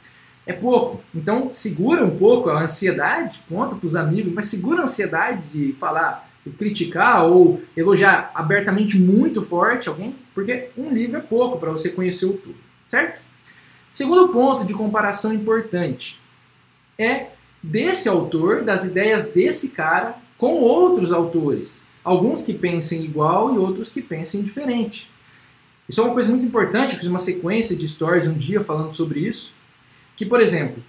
é 0.51 0.53
pouco. 0.53 1.01
Então, 1.15 1.51
segura 1.51 2.05
um 2.05 2.17
pouco 2.17 2.51
a 2.51 2.63
ansiedade, 2.63 3.43
conta 3.49 3.77
para 3.77 3.87
os 3.87 3.97
amigos, 3.97 4.33
mas 4.33 4.47
segura 4.47 4.81
a 4.81 4.85
ansiedade 4.85 5.43
de 5.53 5.73
falar, 5.75 6.29
de 6.45 6.53
criticar 6.53 7.25
ou 7.25 7.63
elogiar 7.77 8.31
abertamente 8.35 8.99
muito 8.99 9.43
forte 9.43 9.89
alguém, 9.89 10.17
porque 10.35 10.69
um 10.77 10.91
livro 10.91 11.19
é 11.19 11.21
pouco 11.21 11.59
para 11.59 11.71
você 11.71 11.91
conhecer 11.91 12.27
o 12.27 12.35
tudo, 12.35 12.57
certo? 12.89 13.21
Segundo 13.93 14.29
ponto 14.29 14.65
de 14.65 14.75
comparação 14.75 15.33
importante 15.33 16.21
é 16.99 17.29
desse 17.63 18.09
autor, 18.09 18.63
das 18.63 18.85
ideias 18.85 19.27
desse 19.27 19.71
cara 19.71 20.17
com 20.39 20.55
outros 20.55 21.13
autores. 21.13 21.89
Alguns 22.03 22.43
que 22.43 22.55
pensem 22.55 23.05
igual 23.05 23.55
e 23.55 23.59
outros 23.59 23.91
que 23.91 24.01
pensem 24.01 24.43
diferente. 24.43 25.11
Isso 25.89 26.01
é 26.01 26.05
uma 26.05 26.15
coisa 26.15 26.31
muito 26.31 26.47
importante, 26.47 26.95
eu 26.95 26.99
fiz 26.99 27.09
uma 27.09 27.19
sequência 27.19 27.77
de 27.77 27.89
stories 27.89 28.27
um 28.27 28.33
dia 28.33 28.61
falando 28.61 28.93
sobre 28.93 29.21
isso, 29.21 29.57
que, 30.15 30.25
por 30.25 30.41
exemplo, 30.41 30.83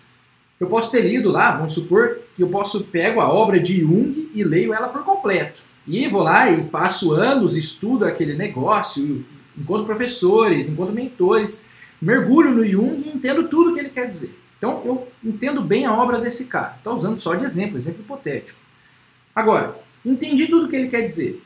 eu 0.59 0.67
posso 0.67 0.91
ter 0.91 1.01
lido 1.01 1.31
lá, 1.31 1.51
vamos 1.51 1.73
supor 1.73 2.19
que 2.35 2.43
eu 2.43 2.49
posso 2.49 2.83
pego 2.83 3.19
a 3.19 3.27
obra 3.27 3.59
de 3.59 3.79
Jung 3.79 4.29
e 4.33 4.43
leio 4.43 4.73
ela 4.73 4.89
por 4.89 5.03
completo. 5.03 5.63
E 5.87 6.07
vou 6.07 6.21
lá 6.21 6.51
e 6.51 6.63
passo 6.65 7.13
anos, 7.13 7.57
estudo 7.57 8.05
aquele 8.05 8.35
negócio, 8.35 9.25
encontro 9.57 9.85
professores, 9.85 10.69
encontro 10.69 10.93
mentores, 10.93 11.67
mergulho 11.99 12.51
no 12.51 12.63
Jung 12.63 13.03
e 13.03 13.09
entendo 13.09 13.47
tudo 13.47 13.71
o 13.71 13.73
que 13.73 13.79
ele 13.79 13.89
quer 13.89 14.07
dizer. 14.07 14.37
Então 14.57 14.83
eu 14.85 15.07
entendo 15.23 15.63
bem 15.63 15.87
a 15.87 15.93
obra 15.93 16.19
desse 16.19 16.45
cara. 16.45 16.75
Estou 16.77 16.93
usando 16.93 17.17
só 17.17 17.33
de 17.33 17.43
exemplo, 17.43 17.77
exemplo 17.77 18.01
hipotético. 18.01 18.59
Agora, 19.35 19.75
entendi 20.05 20.47
tudo 20.47 20.65
o 20.65 20.69
que 20.69 20.75
ele 20.75 20.87
quer 20.87 21.01
dizer. 21.01 21.41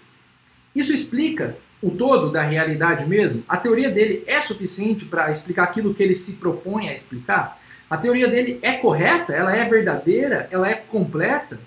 Isso 0.75 0.93
explica 0.93 1.57
o 1.81 1.91
todo 1.91 2.31
da 2.31 2.41
realidade 2.41 3.05
mesmo? 3.05 3.43
A 3.47 3.57
teoria 3.57 3.89
dele 3.89 4.23
é 4.25 4.41
suficiente 4.41 5.05
para 5.05 5.31
explicar 5.31 5.63
aquilo 5.65 5.93
que 5.93 6.01
ele 6.01 6.15
se 6.15 6.33
propõe 6.33 6.89
a 6.89 6.93
explicar? 6.93 7.61
A 7.89 7.97
teoria 7.97 8.27
dele 8.27 8.59
é 8.61 8.73
correta? 8.73 9.33
Ela 9.33 9.55
é 9.55 9.69
verdadeira? 9.69 10.47
Ela 10.51 10.69
é 10.69 10.75
completa? 10.75 11.59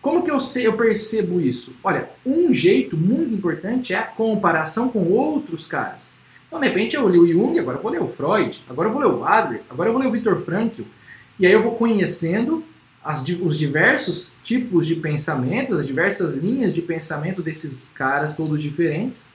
Como 0.00 0.22
que 0.22 0.30
eu, 0.30 0.38
sei, 0.38 0.66
eu 0.66 0.76
percebo 0.76 1.40
isso? 1.40 1.76
Olha, 1.82 2.08
um 2.24 2.52
jeito 2.54 2.96
muito 2.96 3.34
importante 3.34 3.92
é 3.92 3.98
a 3.98 4.04
comparação 4.04 4.88
com 4.88 5.10
outros 5.10 5.66
caras. 5.66 6.20
Então, 6.46 6.60
de 6.60 6.68
repente, 6.68 6.94
eu 6.94 7.08
li 7.08 7.18
o 7.18 7.26
Jung, 7.26 7.58
agora 7.58 7.78
eu 7.78 7.82
vou 7.82 7.90
ler 7.90 8.00
o 8.00 8.06
Freud, 8.06 8.64
agora 8.70 8.88
eu 8.88 8.92
vou 8.92 9.02
ler 9.02 9.08
o 9.08 9.24
Adler, 9.24 9.62
agora 9.68 9.88
eu 9.88 9.92
vou 9.92 10.00
ler 10.00 10.08
o 10.08 10.12
Viktor 10.12 10.38
Frankl. 10.38 10.82
E 11.40 11.46
aí 11.46 11.52
eu 11.52 11.60
vou 11.60 11.74
conhecendo 11.74 12.62
as, 13.06 13.22
os 13.40 13.56
diversos 13.56 14.36
tipos 14.42 14.84
de 14.84 14.96
pensamentos, 14.96 15.72
as 15.72 15.86
diversas 15.86 16.34
linhas 16.34 16.74
de 16.74 16.82
pensamento 16.82 17.40
desses 17.40 17.84
caras 17.94 18.34
todos 18.34 18.60
diferentes. 18.60 19.32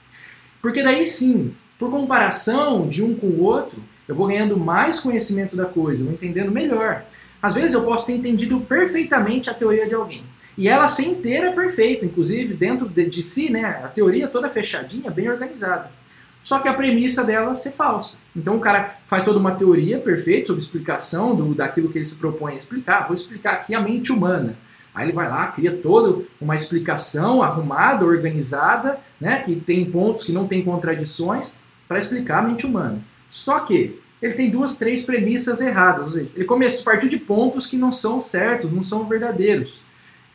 Porque 0.61 0.83
daí 0.83 1.05
sim, 1.05 1.55
por 1.79 1.89
comparação 1.89 2.87
de 2.89 3.01
um 3.01 3.15
com 3.15 3.27
o 3.27 3.41
outro, 3.41 3.81
eu 4.09 4.13
vou 4.13 4.27
ganhando 4.27 4.57
mais 4.57 4.99
conhecimento 4.99 5.55
da 5.55 5.65
coisa, 5.65 6.03
vou 6.03 6.13
entendendo 6.13 6.51
melhor. 6.51 7.05
Às 7.41 7.53
vezes 7.53 7.73
eu 7.73 7.83
posso 7.83 8.05
ter 8.05 8.13
entendido 8.13 8.59
perfeitamente 8.59 9.49
a 9.49 9.53
teoria 9.53 9.87
de 9.87 9.95
alguém. 9.95 10.25
E 10.57 10.67
ela 10.67 10.89
ser 10.89 11.03
inteira 11.03 11.53
perfeita, 11.53 12.05
inclusive 12.05 12.53
dentro 12.53 12.89
de, 12.89 13.09
de 13.09 13.23
si, 13.23 13.49
né? 13.49 13.63
A 13.83 13.87
teoria 13.87 14.27
toda 14.27 14.49
fechadinha, 14.49 15.09
bem 15.09 15.29
organizada. 15.29 15.89
Só 16.41 16.59
que 16.59 16.67
a 16.67 16.73
premissa 16.73 17.23
dela 17.23 17.53
ser 17.53 17.71
falsa. 17.71 18.17
Então 18.35 18.55
o 18.55 18.59
cara 18.59 18.95
faz 19.05 19.23
toda 19.23 19.37
uma 19.37 19.51
teoria 19.51 19.99
perfeita 19.99 20.47
sobre 20.47 20.61
explicação 20.61 21.35
do, 21.35 21.53
daquilo 21.53 21.89
que 21.89 21.97
ele 21.97 22.05
se 22.05 22.15
propõe 22.15 22.53
a 22.53 22.57
explicar. 22.57 23.05
Vou 23.05 23.13
explicar 23.13 23.53
aqui 23.53 23.75
a 23.75 23.81
mente 23.81 24.11
humana. 24.11 24.57
Aí 24.93 25.05
ele 25.05 25.13
vai 25.13 25.29
lá, 25.29 25.47
cria 25.47 25.77
toda 25.77 26.23
uma 26.39 26.55
explicação 26.55 27.41
arrumada, 27.41 28.05
organizada, 28.05 28.99
né, 29.19 29.39
que 29.39 29.55
tem 29.55 29.89
pontos 29.89 30.23
que 30.23 30.33
não 30.33 30.47
tem 30.47 30.63
contradições, 30.65 31.59
para 31.87 31.97
explicar 31.97 32.39
a 32.39 32.41
mente 32.41 32.65
humana. 32.65 33.01
Só 33.27 33.59
que 33.61 33.99
ele 34.21 34.33
tem 34.33 34.49
duas, 34.49 34.77
três 34.77 35.01
premissas 35.01 35.61
erradas. 35.61 36.07
Ou 36.07 36.11
seja, 36.13 36.29
ele 36.35 36.45
começa 36.45 36.81
a 36.81 36.85
partir 36.85 37.09
de 37.09 37.17
pontos 37.17 37.65
que 37.65 37.77
não 37.77 37.91
são 37.91 38.19
certos, 38.19 38.71
não 38.71 38.83
são 38.83 39.07
verdadeiros. 39.07 39.83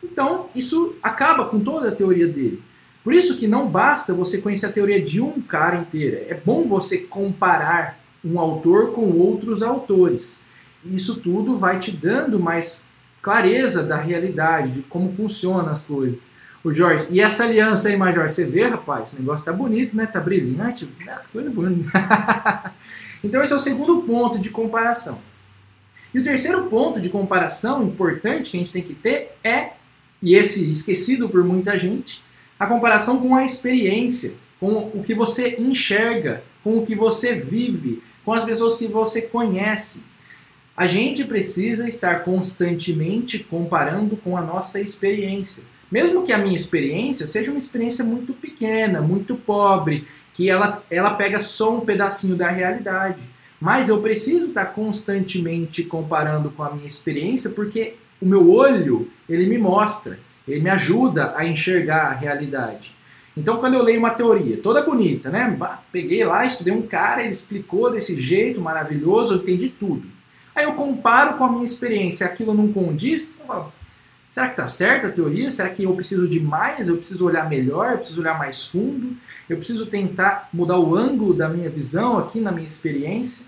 Então, 0.03 0.49
isso 0.53 0.95
acaba 1.01 1.45
com 1.45 1.59
toda 1.59 1.89
a 1.89 1.95
teoria 1.95 2.27
dele. 2.27 2.63
Por 3.07 3.13
isso 3.13 3.37
que 3.37 3.47
não 3.47 3.69
basta 3.69 4.13
você 4.13 4.41
conhecer 4.41 4.65
a 4.65 4.71
teoria 4.73 5.01
de 5.01 5.21
um 5.21 5.41
cara 5.41 5.77
inteira. 5.77 6.25
É 6.27 6.33
bom 6.33 6.67
você 6.67 6.97
comparar 6.97 7.97
um 8.21 8.37
autor 8.37 8.91
com 8.91 9.09
outros 9.11 9.63
autores. 9.63 10.43
Isso 10.83 11.21
tudo 11.21 11.57
vai 11.57 11.79
te 11.79 11.89
dando 11.89 12.37
mais 12.37 12.85
clareza 13.21 13.83
da 13.83 13.95
realidade, 13.95 14.71
de 14.71 14.81
como 14.81 15.09
funcionam 15.09 15.69
as 15.69 15.83
coisas. 15.83 16.31
O 16.61 16.73
Jorge, 16.73 17.07
e 17.09 17.21
essa 17.21 17.45
aliança 17.45 17.87
aí, 17.87 17.95
Major, 17.95 18.27
você 18.27 18.45
vê, 18.45 18.65
rapaz, 18.65 19.03
esse 19.07 19.15
negócio 19.15 19.45
tá 19.45 19.53
bonito, 19.53 19.95
né? 19.95 20.05
Tá 20.05 20.19
brilhante, 20.19 20.93
essa 21.07 21.29
coisa 21.29 21.49
bonita. 21.49 21.89
então 23.23 23.41
esse 23.41 23.53
é 23.53 23.55
o 23.55 23.59
segundo 23.61 24.01
ponto 24.01 24.37
de 24.37 24.49
comparação. 24.49 25.21
E 26.13 26.19
o 26.19 26.23
terceiro 26.23 26.65
ponto 26.65 26.99
de 26.99 27.07
comparação 27.07 27.83
importante 27.83 28.51
que 28.51 28.57
a 28.57 28.59
gente 28.59 28.73
tem 28.73 28.83
que 28.83 28.93
ter 28.93 29.31
é 29.45 29.77
e 30.21 30.35
esse 30.35 30.69
esquecido 30.69 31.29
por 31.29 31.43
muita 31.43 31.77
gente, 31.77 32.26
a 32.59 32.65
comparação 32.65 33.21
com 33.21 33.35
a 33.35 33.45
experiência, 33.45 34.35
com 34.59 34.91
o 34.93 35.03
que 35.03 35.13
você 35.13 35.55
enxerga, 35.59 36.43
com 36.63 36.79
o 36.79 36.85
que 36.85 36.95
você 36.95 37.33
vive, 37.33 38.01
com 38.25 38.33
as 38.33 38.43
pessoas 38.43 38.75
que 38.75 38.87
você 38.87 39.21
conhece. 39.21 40.05
A 40.75 40.85
gente 40.85 41.23
precisa 41.23 41.87
estar 41.87 42.23
constantemente 42.23 43.39
comparando 43.39 44.17
com 44.17 44.37
a 44.37 44.41
nossa 44.41 44.79
experiência. 44.79 45.63
Mesmo 45.89 46.23
que 46.23 46.33
a 46.33 46.37
minha 46.37 46.55
experiência 46.55 47.25
seja 47.25 47.51
uma 47.51 47.57
experiência 47.57 48.03
muito 48.03 48.33
pequena, 48.33 49.01
muito 49.01 49.35
pobre, 49.35 50.05
que 50.33 50.49
ela, 50.49 50.83
ela 50.91 51.11
pega 51.11 51.39
só 51.39 51.77
um 51.77 51.81
pedacinho 51.81 52.35
da 52.35 52.49
realidade. 52.49 53.21
Mas 53.59 53.89
eu 53.89 54.01
preciso 54.01 54.47
estar 54.47 54.65
constantemente 54.67 55.83
comparando 55.83 56.51
com 56.51 56.63
a 56.63 56.71
minha 56.71 56.85
experiência 56.85 57.51
porque 57.51 57.95
o 58.21 58.25
meu 58.25 58.51
olho, 58.51 59.09
ele 59.27 59.47
me 59.47 59.57
mostra, 59.57 60.19
ele 60.47 60.61
me 60.61 60.69
ajuda 60.69 61.33
a 61.35 61.45
enxergar 61.45 62.07
a 62.07 62.13
realidade. 62.13 62.95
Então, 63.35 63.57
quando 63.57 63.75
eu 63.75 63.83
leio 63.83 63.99
uma 63.99 64.09
teoria 64.09 64.57
toda 64.57 64.83
bonita, 64.83 65.29
né? 65.29 65.55
Peguei 65.91 66.23
lá, 66.25 66.45
estudei 66.45 66.73
um 66.73 66.81
cara, 66.81 67.21
ele 67.21 67.31
explicou 67.31 67.91
desse 67.91 68.19
jeito 68.19 68.59
maravilhoso, 68.59 69.33
eu 69.33 69.37
entendi 69.37 69.69
tudo. 69.69 70.07
Aí 70.55 70.63
eu 70.63 70.73
comparo 70.73 71.37
com 71.37 71.43
a 71.43 71.51
minha 71.51 71.65
experiência, 71.65 72.25
aquilo 72.25 72.51
não 72.53 72.73
condiz? 72.73 73.39
Será 74.31 74.47
que 74.47 74.53
está 74.53 74.65
certa 74.65 75.07
a 75.07 75.11
teoria? 75.11 75.51
Será 75.51 75.69
que 75.69 75.83
eu 75.83 75.93
preciso 75.93 76.27
de 76.27 76.39
mais? 76.39 76.87
Eu 76.87 76.97
preciso 76.97 77.27
olhar 77.27 77.47
melhor? 77.47 77.91
Eu 77.91 77.97
preciso 77.99 78.21
olhar 78.21 78.37
mais 78.37 78.65
fundo? 78.65 79.15
Eu 79.47 79.57
preciso 79.57 79.85
tentar 79.85 80.49
mudar 80.51 80.79
o 80.79 80.95
ângulo 80.95 81.33
da 81.33 81.47
minha 81.47 81.69
visão 81.69 82.17
aqui 82.17 82.41
na 82.41 82.51
minha 82.51 82.65
experiência? 82.65 83.45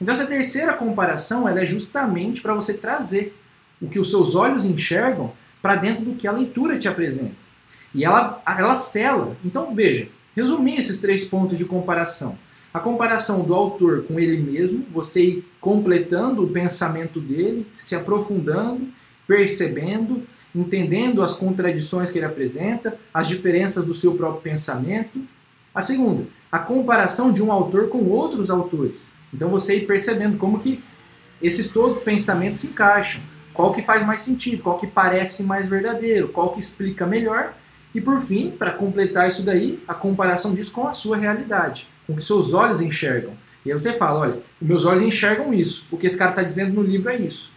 Então 0.00 0.14
essa 0.14 0.26
terceira 0.26 0.72
comparação 0.72 1.48
ela 1.48 1.60
é 1.60 1.66
justamente 1.66 2.40
para 2.40 2.54
você 2.54 2.74
trazer 2.74 3.34
o 3.80 3.88
que 3.88 3.98
os 3.98 4.10
seus 4.10 4.34
olhos 4.34 4.64
enxergam 4.64 5.32
para 5.66 5.74
dentro 5.74 6.04
do 6.04 6.14
que 6.14 6.28
a 6.28 6.32
leitura 6.32 6.78
te 6.78 6.86
apresenta. 6.86 7.34
E 7.92 8.04
ela, 8.04 8.40
ela 8.46 8.76
cela. 8.76 9.36
Então, 9.44 9.74
veja, 9.74 10.08
resumir 10.36 10.76
esses 10.76 11.00
três 11.00 11.24
pontos 11.24 11.58
de 11.58 11.64
comparação. 11.64 12.38
A 12.72 12.78
comparação 12.78 13.42
do 13.42 13.52
autor 13.52 14.04
com 14.04 14.20
ele 14.20 14.40
mesmo, 14.40 14.86
você 14.92 15.24
ir 15.24 15.48
completando 15.60 16.44
o 16.44 16.50
pensamento 16.50 17.18
dele, 17.18 17.66
se 17.74 17.96
aprofundando, 17.96 18.86
percebendo, 19.26 20.22
entendendo 20.54 21.20
as 21.20 21.34
contradições 21.34 22.10
que 22.10 22.18
ele 22.18 22.26
apresenta, 22.26 22.96
as 23.12 23.26
diferenças 23.26 23.84
do 23.84 23.92
seu 23.92 24.14
próprio 24.14 24.42
pensamento. 24.42 25.20
A 25.74 25.80
segunda, 25.80 26.28
a 26.52 26.60
comparação 26.60 27.32
de 27.32 27.42
um 27.42 27.50
autor 27.50 27.88
com 27.88 28.04
outros 28.04 28.50
autores. 28.50 29.16
Então 29.34 29.48
você 29.48 29.78
ir 29.78 29.86
percebendo 29.88 30.38
como 30.38 30.60
que 30.60 30.80
esses 31.42 31.70
todos 31.72 31.98
pensamentos 31.98 32.60
se 32.60 32.68
encaixam 32.68 33.20
qual 33.56 33.72
que 33.72 33.80
faz 33.80 34.06
mais 34.06 34.20
sentido, 34.20 34.62
qual 34.62 34.76
que 34.76 34.86
parece 34.86 35.42
mais 35.42 35.66
verdadeiro, 35.66 36.28
qual 36.28 36.52
que 36.52 36.60
explica 36.60 37.06
melhor. 37.06 37.54
E 37.94 38.00
por 38.02 38.20
fim, 38.20 38.50
para 38.50 38.70
completar 38.70 39.26
isso 39.26 39.42
daí, 39.42 39.82
a 39.88 39.94
comparação 39.94 40.54
disso 40.54 40.70
com 40.70 40.86
a 40.86 40.92
sua 40.92 41.16
realidade, 41.16 41.88
com 42.06 42.12
o 42.12 42.16
que 42.16 42.22
seus 42.22 42.52
olhos 42.52 42.82
enxergam. 42.82 43.32
E 43.64 43.72
aí 43.72 43.78
você 43.78 43.94
fala, 43.94 44.20
olha, 44.20 44.38
meus 44.60 44.84
olhos 44.84 45.00
enxergam 45.00 45.54
isso, 45.54 45.88
o 45.90 45.96
que 45.96 46.06
esse 46.06 46.18
cara 46.18 46.30
está 46.30 46.42
dizendo 46.42 46.74
no 46.74 46.82
livro 46.82 47.08
é 47.10 47.16
isso. 47.16 47.56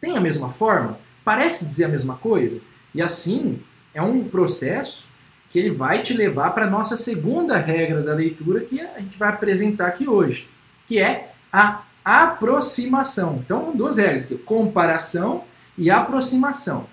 Tem 0.00 0.16
a 0.16 0.20
mesma 0.20 0.48
forma? 0.48 0.98
Parece 1.22 1.66
dizer 1.66 1.84
a 1.84 1.88
mesma 1.88 2.16
coisa? 2.16 2.62
E 2.94 3.02
assim, 3.02 3.60
é 3.92 4.00
um 4.00 4.24
processo 4.24 5.10
que 5.50 5.58
ele 5.58 5.70
vai 5.70 6.00
te 6.00 6.14
levar 6.14 6.50
para 6.54 6.66
a 6.66 6.70
nossa 6.70 6.96
segunda 6.96 7.58
regra 7.58 8.02
da 8.02 8.14
leitura 8.14 8.60
que 8.60 8.80
a 8.80 8.98
gente 8.98 9.18
vai 9.18 9.28
apresentar 9.28 9.88
aqui 9.88 10.08
hoje, 10.08 10.48
que 10.86 10.98
é 10.98 11.32
a 11.52 11.82
aproximação. 12.08 13.42
Então, 13.44 13.76
duas 13.76 13.98
regras: 13.98 14.28
comparação 14.46 15.44
e 15.76 15.90
aproximação. 15.90 16.88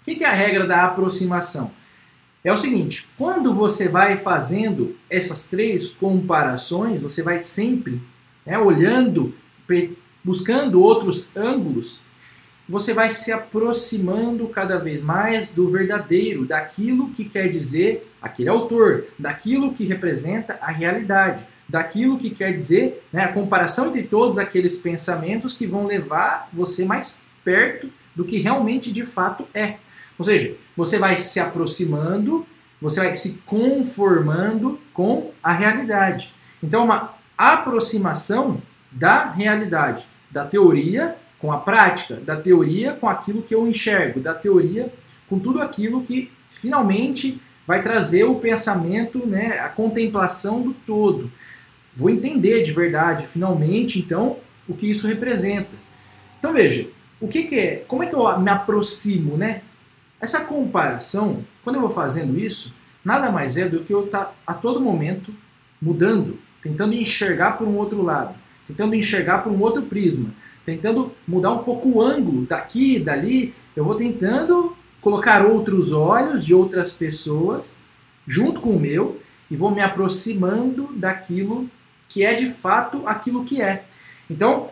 O 0.00 0.04
que 0.04 0.22
é 0.22 0.28
a 0.28 0.32
regra 0.32 0.64
da 0.64 0.84
aproximação? 0.84 1.72
É 2.44 2.52
o 2.52 2.56
seguinte: 2.56 3.08
quando 3.18 3.52
você 3.52 3.88
vai 3.88 4.16
fazendo 4.16 4.96
essas 5.10 5.48
três 5.48 5.88
comparações, 5.88 7.02
você 7.02 7.20
vai 7.20 7.42
sempre 7.42 8.00
né, 8.46 8.56
olhando, 8.56 9.34
buscando 10.22 10.80
outros 10.80 11.36
ângulos, 11.36 12.04
você 12.68 12.94
vai 12.94 13.10
se 13.10 13.32
aproximando 13.32 14.46
cada 14.48 14.78
vez 14.78 15.02
mais 15.02 15.48
do 15.48 15.68
verdadeiro, 15.68 16.46
daquilo 16.46 17.10
que 17.10 17.24
quer 17.24 17.48
dizer 17.48 18.08
aquele 18.22 18.48
autor, 18.48 19.06
daquilo 19.18 19.74
que 19.74 19.84
representa 19.84 20.56
a 20.60 20.70
realidade 20.70 21.44
daquilo 21.68 22.18
que 22.18 22.30
quer 22.30 22.52
dizer 22.52 23.04
né, 23.12 23.24
a 23.24 23.32
comparação 23.32 23.88
entre 23.88 24.02
todos 24.02 24.38
aqueles 24.38 24.76
pensamentos 24.76 25.54
que 25.54 25.66
vão 25.66 25.86
levar 25.86 26.48
você 26.52 26.84
mais 26.84 27.22
perto 27.42 27.90
do 28.14 28.24
que 28.24 28.38
realmente 28.38 28.92
de 28.92 29.04
fato 29.04 29.46
é. 29.54 29.76
Ou 30.18 30.24
seja, 30.24 30.54
você 30.76 30.98
vai 30.98 31.16
se 31.16 31.40
aproximando, 31.40 32.46
você 32.80 33.00
vai 33.00 33.14
se 33.14 33.42
conformando 33.44 34.78
com 34.92 35.32
a 35.42 35.52
realidade. 35.52 36.34
Então, 36.62 36.84
uma 36.84 37.14
aproximação 37.36 38.62
da 38.90 39.30
realidade, 39.30 40.06
da 40.30 40.44
teoria 40.44 41.16
com 41.38 41.50
a 41.52 41.58
prática, 41.58 42.16
da 42.16 42.36
teoria 42.36 42.92
com 42.92 43.08
aquilo 43.08 43.42
que 43.42 43.54
eu 43.54 43.66
enxergo, 43.66 44.20
da 44.20 44.34
teoria 44.34 44.92
com 45.28 45.38
tudo 45.38 45.60
aquilo 45.60 46.02
que 46.02 46.30
finalmente 46.48 47.40
vai 47.66 47.82
trazer 47.82 48.24
o 48.24 48.36
pensamento, 48.36 49.26
né, 49.26 49.58
a 49.58 49.68
contemplação 49.68 50.62
do 50.62 50.72
todo. 50.72 51.30
vou 51.96 52.10
entender 52.10 52.62
de 52.62 52.72
verdade, 52.72 53.26
finalmente, 53.26 53.98
então, 53.98 54.38
o 54.68 54.74
que 54.74 54.90
isso 54.90 55.06
representa. 55.06 55.70
Então 56.38 56.52
veja, 56.52 56.88
o 57.20 57.28
que, 57.28 57.44
que 57.44 57.58
é, 57.58 57.76
como 57.86 58.02
é 58.02 58.06
que 58.06 58.14
eu 58.14 58.38
me 58.38 58.50
aproximo, 58.50 59.36
né? 59.36 59.62
Essa 60.20 60.44
comparação, 60.44 61.44
quando 61.62 61.76
eu 61.76 61.82
vou 61.82 61.90
fazendo 61.90 62.38
isso, 62.38 62.74
nada 63.04 63.30
mais 63.30 63.56
é 63.56 63.68
do 63.68 63.80
que 63.80 63.92
eu 63.92 64.06
estar 64.06 64.24
tá, 64.24 64.32
a 64.46 64.54
todo 64.54 64.80
momento 64.80 65.32
mudando, 65.80 66.38
tentando 66.62 66.94
enxergar 66.94 67.52
por 67.52 67.68
um 67.68 67.76
outro 67.76 68.02
lado, 68.02 68.34
tentando 68.66 68.94
enxergar 68.94 69.38
por 69.38 69.52
um 69.52 69.60
outro 69.60 69.82
prisma, 69.82 70.34
tentando 70.64 71.12
mudar 71.26 71.50
um 71.52 71.58
pouco 71.58 71.88
o 71.88 72.02
ângulo 72.02 72.46
daqui, 72.46 72.98
dali. 72.98 73.54
Eu 73.76 73.84
vou 73.84 73.94
tentando 73.94 74.76
colocar 75.04 75.44
outros 75.44 75.92
olhos 75.92 76.42
de 76.42 76.54
outras 76.54 76.90
pessoas 76.90 77.82
junto 78.26 78.62
com 78.62 78.70
o 78.70 78.80
meu 78.80 79.20
e 79.50 79.54
vou 79.54 79.70
me 79.70 79.82
aproximando 79.82 80.88
daquilo 80.96 81.68
que 82.08 82.24
é 82.24 82.32
de 82.32 82.48
fato 82.48 83.02
aquilo 83.04 83.44
que 83.44 83.60
é. 83.60 83.84
Então, 84.30 84.70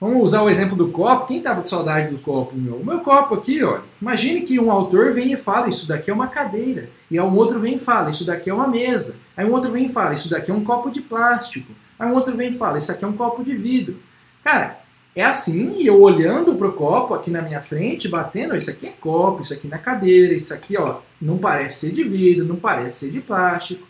vamos 0.00 0.20
usar 0.20 0.42
o 0.42 0.50
exemplo 0.50 0.76
do 0.76 0.88
copo. 0.88 1.26
Quem 1.26 1.38
estava 1.38 1.60
com 1.60 1.66
saudade 1.68 2.12
do 2.12 2.18
copo, 2.18 2.56
meu? 2.56 2.74
O 2.74 2.84
meu 2.84 3.00
copo 3.00 3.36
aqui, 3.36 3.62
ó. 3.62 3.82
Imagine 4.02 4.40
que 4.40 4.58
um 4.58 4.72
autor 4.72 5.12
vem 5.12 5.32
e 5.32 5.36
fala: 5.36 5.68
Isso 5.68 5.86
daqui 5.86 6.10
é 6.10 6.14
uma 6.14 6.26
cadeira. 6.26 6.90
E 7.08 7.20
um 7.20 7.36
outro 7.36 7.60
vem 7.60 7.76
e 7.76 7.78
fala: 7.78 8.10
Isso 8.10 8.26
daqui 8.26 8.50
é 8.50 8.54
uma 8.54 8.66
mesa. 8.66 9.20
Aí 9.36 9.46
um 9.48 9.52
outro 9.52 9.70
vem 9.70 9.84
e 9.84 9.88
fala: 9.88 10.12
Isso 10.12 10.28
daqui 10.28 10.50
é 10.50 10.54
um 10.54 10.64
copo 10.64 10.90
de 10.90 11.00
plástico. 11.00 11.72
Aí 11.96 12.08
um 12.08 12.14
outro 12.14 12.36
vem 12.36 12.48
e 12.48 12.52
fala: 12.52 12.78
Isso 12.78 12.90
aqui 12.90 13.04
é 13.04 13.08
um 13.08 13.16
copo 13.16 13.44
de 13.44 13.54
vidro. 13.54 13.96
Cara, 14.42 14.80
é 15.20 15.24
assim, 15.24 15.74
e 15.78 15.86
eu 15.88 16.00
olhando 16.00 16.54
pro 16.54 16.72
copo 16.72 17.12
aqui 17.12 17.28
na 17.28 17.42
minha 17.42 17.60
frente, 17.60 18.06
batendo, 18.06 18.54
isso 18.54 18.70
aqui 18.70 18.86
é 18.86 18.92
copo, 18.92 19.42
isso 19.42 19.52
aqui 19.52 19.66
na 19.66 19.76
cadeira, 19.76 20.32
isso 20.32 20.54
aqui, 20.54 20.76
ó, 20.76 21.00
não 21.20 21.38
parece 21.38 21.88
ser 21.88 21.92
de 21.92 22.04
vidro, 22.04 22.44
não 22.44 22.54
parece 22.54 23.06
ser 23.06 23.10
de 23.10 23.20
plástico. 23.20 23.84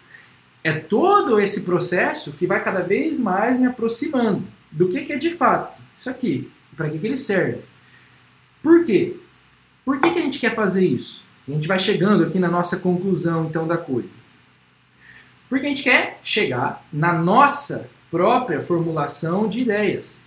É 0.65 0.73
todo 0.73 1.39
esse 1.39 1.65
processo 1.65 2.33
que 2.33 2.47
vai 2.47 2.65
cada 2.65 2.81
vez 2.81 3.21
mais 3.21 3.61
me 3.61 3.67
aproximando 3.67 4.43
do 4.73 4.89
que, 4.89 5.03
que 5.03 5.13
é 5.13 5.19
de 5.19 5.31
fato 5.31 5.79
isso 5.99 6.09
aqui, 6.09 6.51
para 6.75 6.89
que, 6.89 6.99
que 6.99 7.07
ele 7.07 7.17
serve. 7.17 7.63
Por 8.63 8.85
quê? 8.85 9.17
Por 9.85 10.01
que, 10.01 10.11
que 10.11 10.19
a 10.19 10.23
gente 10.23 10.39
quer 10.39 10.55
fazer 10.55 10.87
isso? 10.87 11.27
A 11.47 11.53
gente 11.53 11.69
vai 11.69 11.79
chegando 11.79 12.25
aqui 12.25 12.39
na 12.39 12.49
nossa 12.49 12.79
conclusão, 12.79 13.45
então, 13.45 13.67
da 13.67 13.77
coisa. 13.77 14.21
Porque 15.47 15.67
a 15.67 15.69
gente 15.69 15.83
quer 15.83 16.21
chegar 16.23 16.87
na 16.91 17.13
nossa 17.13 17.91
própria 18.11 18.63
formulação 18.63 19.47
de 19.47 19.61
ideias. 19.61 20.27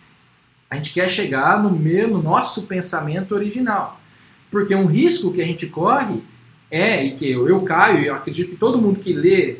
A 0.71 0.77
gente 0.77 0.93
quer 0.93 1.09
chegar 1.09 1.61
no, 1.61 1.69
meu, 1.69 2.07
no 2.07 2.23
nosso 2.23 2.65
pensamento 2.65 3.35
original. 3.35 3.99
Porque 4.49 4.73
um 4.73 4.85
risco 4.85 5.33
que 5.33 5.41
a 5.41 5.45
gente 5.45 5.67
corre 5.67 6.23
é, 6.71 7.03
e 7.03 7.11
que 7.11 7.29
eu, 7.29 7.45
eu 7.49 7.61
caio, 7.63 7.99
e 7.99 8.07
eu 8.07 8.15
acredito 8.15 8.51
que 8.51 8.55
todo 8.55 8.81
mundo 8.81 9.01
que 9.01 9.11
lê 9.11 9.57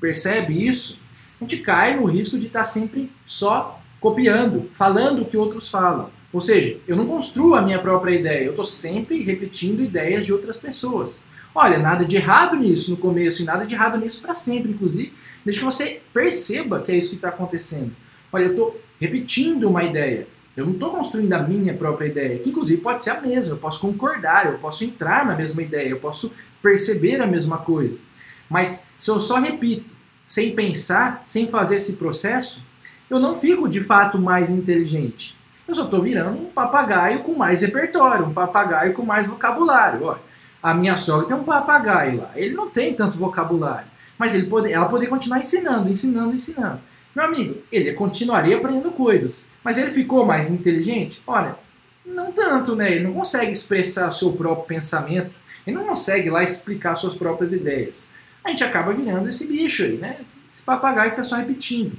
percebe 0.00 0.64
isso, 0.64 1.02
a 1.40 1.44
gente 1.44 1.58
cai 1.58 1.96
no 1.98 2.04
risco 2.04 2.38
de 2.38 2.46
estar 2.46 2.64
sempre 2.64 3.10
só 3.26 3.82
copiando, 3.98 4.70
falando 4.72 5.22
o 5.22 5.24
que 5.24 5.36
outros 5.36 5.68
falam. 5.68 6.10
Ou 6.32 6.40
seja, 6.40 6.78
eu 6.86 6.94
não 6.94 7.06
construo 7.06 7.56
a 7.56 7.62
minha 7.62 7.80
própria 7.80 8.14
ideia, 8.14 8.44
eu 8.44 8.50
estou 8.50 8.64
sempre 8.64 9.20
repetindo 9.20 9.82
ideias 9.82 10.24
de 10.24 10.32
outras 10.32 10.58
pessoas. 10.58 11.24
Olha, 11.52 11.78
nada 11.78 12.04
de 12.04 12.14
errado 12.14 12.56
nisso 12.56 12.92
no 12.92 12.96
começo 12.98 13.42
e 13.42 13.44
nada 13.44 13.66
de 13.66 13.74
errado 13.74 13.98
nisso 13.98 14.22
para 14.22 14.34
sempre, 14.34 14.70
inclusive, 14.70 15.12
desde 15.44 15.60
que 15.60 15.64
você 15.64 16.00
perceba 16.14 16.80
que 16.80 16.92
é 16.92 16.96
isso 16.96 17.10
que 17.10 17.16
está 17.16 17.30
acontecendo. 17.30 17.90
Olha, 18.32 18.44
eu 18.44 18.50
estou 18.50 18.80
repetindo 19.00 19.68
uma 19.68 19.82
ideia. 19.82 20.28
Eu 20.56 20.66
não 20.66 20.74
estou 20.74 20.90
construindo 20.90 21.32
a 21.32 21.42
minha 21.42 21.74
própria 21.74 22.06
ideia, 22.06 22.38
que 22.38 22.50
inclusive 22.50 22.82
pode 22.82 23.02
ser 23.02 23.10
a 23.10 23.20
mesma, 23.20 23.54
eu 23.54 23.58
posso 23.58 23.80
concordar, 23.80 24.46
eu 24.46 24.58
posso 24.58 24.84
entrar 24.84 25.24
na 25.24 25.34
mesma 25.34 25.62
ideia, 25.62 25.88
eu 25.88 25.98
posso 25.98 26.34
perceber 26.60 27.20
a 27.20 27.26
mesma 27.26 27.58
coisa. 27.58 28.02
Mas 28.50 28.88
se 28.98 29.10
eu 29.10 29.18
só 29.18 29.38
repito, 29.38 29.90
sem 30.26 30.54
pensar, 30.54 31.22
sem 31.26 31.48
fazer 31.48 31.76
esse 31.76 31.94
processo, 31.94 32.66
eu 33.08 33.18
não 33.18 33.34
fico 33.34 33.68
de 33.68 33.80
fato 33.80 34.18
mais 34.18 34.50
inteligente. 34.50 35.36
Eu 35.66 35.74
só 35.74 35.84
estou 35.84 36.02
virando 36.02 36.38
um 36.38 36.50
papagaio 36.50 37.20
com 37.20 37.34
mais 37.34 37.62
repertório, 37.62 38.26
um 38.26 38.32
papagaio 38.32 38.92
com 38.92 39.02
mais 39.04 39.26
vocabulário. 39.26 40.04
Ó, 40.04 40.16
a 40.62 40.74
minha 40.74 40.96
sogra 40.96 41.26
tem 41.26 41.36
um 41.36 41.44
papagaio 41.44 42.20
lá, 42.20 42.30
ele 42.34 42.54
não 42.54 42.68
tem 42.68 42.94
tanto 42.94 43.18
vocabulário, 43.18 43.88
mas 44.18 44.34
ele 44.34 44.46
pode, 44.46 44.72
ela 44.72 44.86
poderia 44.86 45.10
continuar 45.10 45.38
ensinando, 45.38 45.88
ensinando, 45.88 46.34
ensinando. 46.34 46.80
Meu 47.14 47.26
amigo, 47.26 47.62
ele 47.70 47.92
continuaria 47.92 48.56
aprendendo 48.56 48.90
coisas, 48.90 49.50
mas 49.62 49.76
ele 49.76 49.90
ficou 49.90 50.24
mais 50.24 50.50
inteligente? 50.50 51.22
Olha, 51.26 51.56
não 52.04 52.32
tanto, 52.32 52.74
né? 52.74 52.90
Ele 52.90 53.04
não 53.04 53.12
consegue 53.12 53.52
expressar 53.52 54.08
o 54.08 54.12
seu 54.12 54.32
próprio 54.32 54.66
pensamento, 54.66 55.34
ele 55.66 55.76
não 55.76 55.84
consegue 55.84 56.30
lá 56.30 56.42
explicar 56.42 56.94
suas 56.94 57.14
próprias 57.14 57.52
ideias. 57.52 58.12
A 58.42 58.50
gente 58.50 58.64
acaba 58.64 58.92
virando 58.92 59.28
esse 59.28 59.46
bicho 59.46 59.84
aí, 59.84 59.98
né? 59.98 60.18
Esse 60.50 60.62
papagaio 60.62 61.10
que 61.10 61.16
fica 61.16 61.24
só 61.24 61.36
repetindo. 61.36 61.96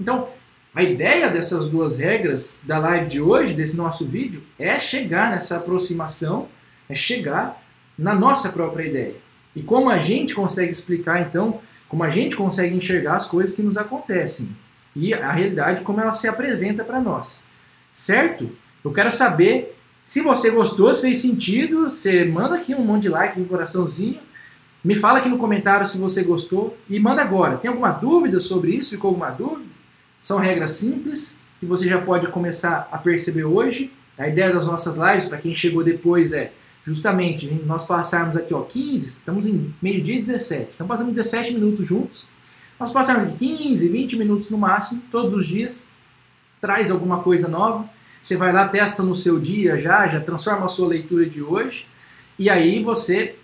Então, 0.00 0.28
a 0.74 0.82
ideia 0.82 1.30
dessas 1.30 1.68
duas 1.68 1.98
regras 1.98 2.62
da 2.64 2.78
live 2.78 3.06
de 3.06 3.20
hoje, 3.20 3.54
desse 3.54 3.76
nosso 3.76 4.06
vídeo, 4.06 4.42
é 4.58 4.78
chegar 4.80 5.30
nessa 5.30 5.56
aproximação, 5.56 6.48
é 6.88 6.94
chegar 6.94 7.62
na 7.96 8.14
nossa 8.14 8.48
própria 8.50 8.86
ideia. 8.86 9.14
E 9.54 9.62
como 9.62 9.88
a 9.88 9.98
gente 9.98 10.34
consegue 10.34 10.72
explicar, 10.72 11.20
então, 11.20 11.60
como 11.94 12.02
a 12.02 12.10
gente 12.10 12.34
consegue 12.34 12.74
enxergar 12.74 13.14
as 13.14 13.24
coisas 13.24 13.54
que 13.54 13.62
nos 13.62 13.76
acontecem 13.76 14.48
e 14.96 15.14
a 15.14 15.30
realidade 15.30 15.82
como 15.82 16.00
ela 16.00 16.12
se 16.12 16.26
apresenta 16.26 16.82
para 16.82 17.00
nós. 17.00 17.46
Certo? 17.92 18.50
Eu 18.84 18.90
quero 18.92 19.12
saber 19.12 19.78
se 20.04 20.20
você 20.20 20.50
gostou, 20.50 20.92
se 20.92 21.02
fez 21.02 21.18
sentido, 21.18 21.88
você 21.88 22.24
manda 22.24 22.56
aqui 22.56 22.74
um 22.74 22.84
monte 22.84 23.02
de 23.02 23.10
like, 23.10 23.40
um 23.40 23.44
coraçãozinho. 23.44 24.18
Me 24.82 24.96
fala 24.96 25.20
aqui 25.20 25.28
no 25.28 25.38
comentário 25.38 25.86
se 25.86 25.96
você 25.96 26.24
gostou 26.24 26.76
e 26.90 26.98
manda 26.98 27.22
agora. 27.22 27.58
Tem 27.58 27.68
alguma 27.68 27.92
dúvida 27.92 28.40
sobre 28.40 28.72
isso? 28.72 28.90
Ficou 28.90 29.10
alguma 29.10 29.30
dúvida? 29.30 29.70
São 30.18 30.38
regras 30.38 30.72
simples 30.72 31.40
que 31.60 31.64
você 31.64 31.86
já 31.86 32.00
pode 32.00 32.26
começar 32.26 32.88
a 32.90 32.98
perceber 32.98 33.44
hoje. 33.44 33.92
A 34.18 34.26
ideia 34.26 34.52
das 34.52 34.66
nossas 34.66 34.96
lives, 34.96 35.26
para 35.26 35.38
quem 35.38 35.54
chegou 35.54 35.84
depois, 35.84 36.32
é 36.32 36.50
justamente 36.86 37.50
nós 37.64 37.84
passarmos 37.84 38.36
aqui 38.36 38.52
ó, 38.52 38.62
15, 38.62 39.06
estamos 39.06 39.46
em 39.46 39.74
meio-dia 39.80 40.20
17, 40.20 40.70
estamos 40.72 40.88
passando 40.88 41.10
17 41.10 41.54
minutos 41.54 41.86
juntos. 41.86 42.28
Nós 42.78 42.90
passarmos 42.90 43.24
aqui 43.24 43.36
15, 43.36 43.88
20 43.88 44.16
minutos 44.16 44.50
no 44.50 44.58
máximo, 44.58 45.02
todos 45.10 45.32
os 45.32 45.46
dias, 45.46 45.90
traz 46.60 46.90
alguma 46.90 47.22
coisa 47.22 47.48
nova. 47.48 47.88
Você 48.20 48.36
vai 48.36 48.52
lá, 48.52 48.68
testa 48.68 49.02
no 49.02 49.14
seu 49.14 49.38
dia 49.38 49.78
já, 49.78 50.06
já 50.08 50.20
transforma 50.20 50.66
a 50.66 50.68
sua 50.68 50.88
leitura 50.88 51.26
de 51.26 51.42
hoje, 51.42 51.86
e 52.38 52.50
aí 52.50 52.82
você 52.82 53.36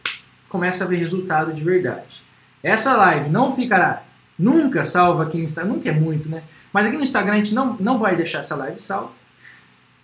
começa 0.48 0.85
a 0.85 0.87
ver 0.87 0.96
resultado 0.96 1.53
de 1.53 1.62
verdade. 1.62 2.22
Essa 2.62 2.96
live 2.96 3.31
não 3.31 3.55
ficará 3.55 4.03
nunca 4.38 4.85
salva 4.85 5.24
aqui 5.24 5.38
no 5.38 5.44
Instagram, 5.44 5.74
nunca 5.74 5.88
é 5.88 5.92
muito, 5.92 6.29
né? 6.29 6.42
Mas 6.72 6.87
aqui 6.87 6.96
no 6.96 7.03
Instagram 7.03 7.35
a 7.35 7.37
gente 7.37 7.55
não, 7.55 7.76
não 7.79 7.98
vai 7.98 8.16
deixar 8.16 8.38
essa 8.38 8.57
live 8.57 8.79
salva. 8.79 9.12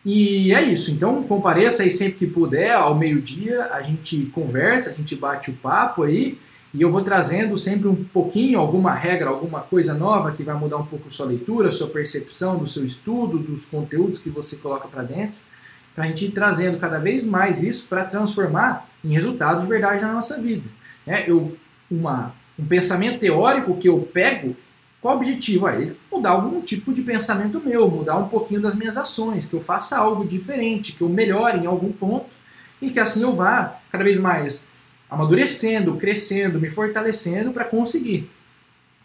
E 0.09 0.55
é 0.55 0.63
isso. 0.63 0.93
Então 0.93 1.21
compareça 1.25 1.83
aí 1.83 1.91
sempre 1.91 2.15
que 2.15 2.27
puder, 2.29 2.73
ao 2.73 2.97
meio-dia, 2.97 3.65
a 3.73 3.83
gente 3.83 4.27
conversa, 4.27 4.91
a 4.91 4.93
gente 4.93 5.17
bate 5.17 5.51
o 5.51 5.55
papo 5.55 6.05
aí. 6.05 6.39
E 6.73 6.81
eu 6.81 6.93
vou 6.93 7.03
trazendo 7.03 7.59
sempre 7.59 7.89
um 7.89 8.05
pouquinho, 8.05 8.61
alguma 8.61 8.95
regra, 8.95 9.31
alguma 9.31 9.63
coisa 9.63 9.95
nova 9.95 10.31
que 10.31 10.45
vai 10.45 10.55
mudar 10.55 10.77
um 10.77 10.87
pouco 10.87 11.13
sua 11.13 11.27
leitura, 11.27 11.73
sua 11.73 11.89
percepção 11.89 12.57
do 12.57 12.69
seu 12.69 12.85
estudo, 12.85 13.39
dos 13.39 13.65
conteúdos 13.65 14.21
que 14.21 14.31
você 14.31 14.55
coloca 14.57 14.87
para 14.87 15.03
dentro, 15.03 15.41
para 15.93 16.05
a 16.05 16.07
gente 16.07 16.27
ir 16.27 16.31
trazendo 16.31 16.79
cada 16.79 16.99
vez 16.99 17.25
mais 17.25 17.61
isso 17.65 17.89
para 17.89 18.05
transformar 18.05 18.89
em 19.03 19.13
resultados 19.13 19.65
de 19.65 19.69
verdade 19.69 20.03
na 20.03 20.13
nossa 20.13 20.41
vida. 20.41 20.69
É, 21.05 21.29
eu, 21.29 21.57
uma, 21.91 22.33
um 22.57 22.65
pensamento 22.65 23.19
teórico 23.19 23.77
que 23.77 23.89
eu 23.89 24.01
pego 24.03 24.55
qual 25.07 25.15
o 25.15 25.19
objetivo? 25.19 25.69
É 25.69 25.93
mudar 26.11 26.31
algum 26.31 26.61
tipo 26.61 26.93
de 26.93 27.01
pensamento 27.01 27.63
meu, 27.65 27.89
mudar 27.89 28.17
um 28.17 28.27
pouquinho 28.27 28.61
das 28.61 28.75
minhas 28.75 28.97
ações, 28.97 29.47
que 29.47 29.55
eu 29.55 29.61
faça 29.61 29.97
algo 29.97 30.27
diferente, 30.27 30.95
que 30.95 31.03
eu 31.03 31.09
melhore 31.09 31.61
em 31.61 31.67
algum 31.67 31.93
ponto 31.93 32.35
e 32.83 32.91
que 32.91 32.99
assim 32.99 33.23
eu 33.23 33.33
vá 33.33 33.79
cada 33.93 34.03
vez 34.03 34.19
mais 34.19 34.73
amadurecendo, 35.09 35.95
crescendo, 35.95 36.61
me 36.61 36.69
fortalecendo 36.69 37.53
para 37.53 37.65
conseguir 37.65 38.29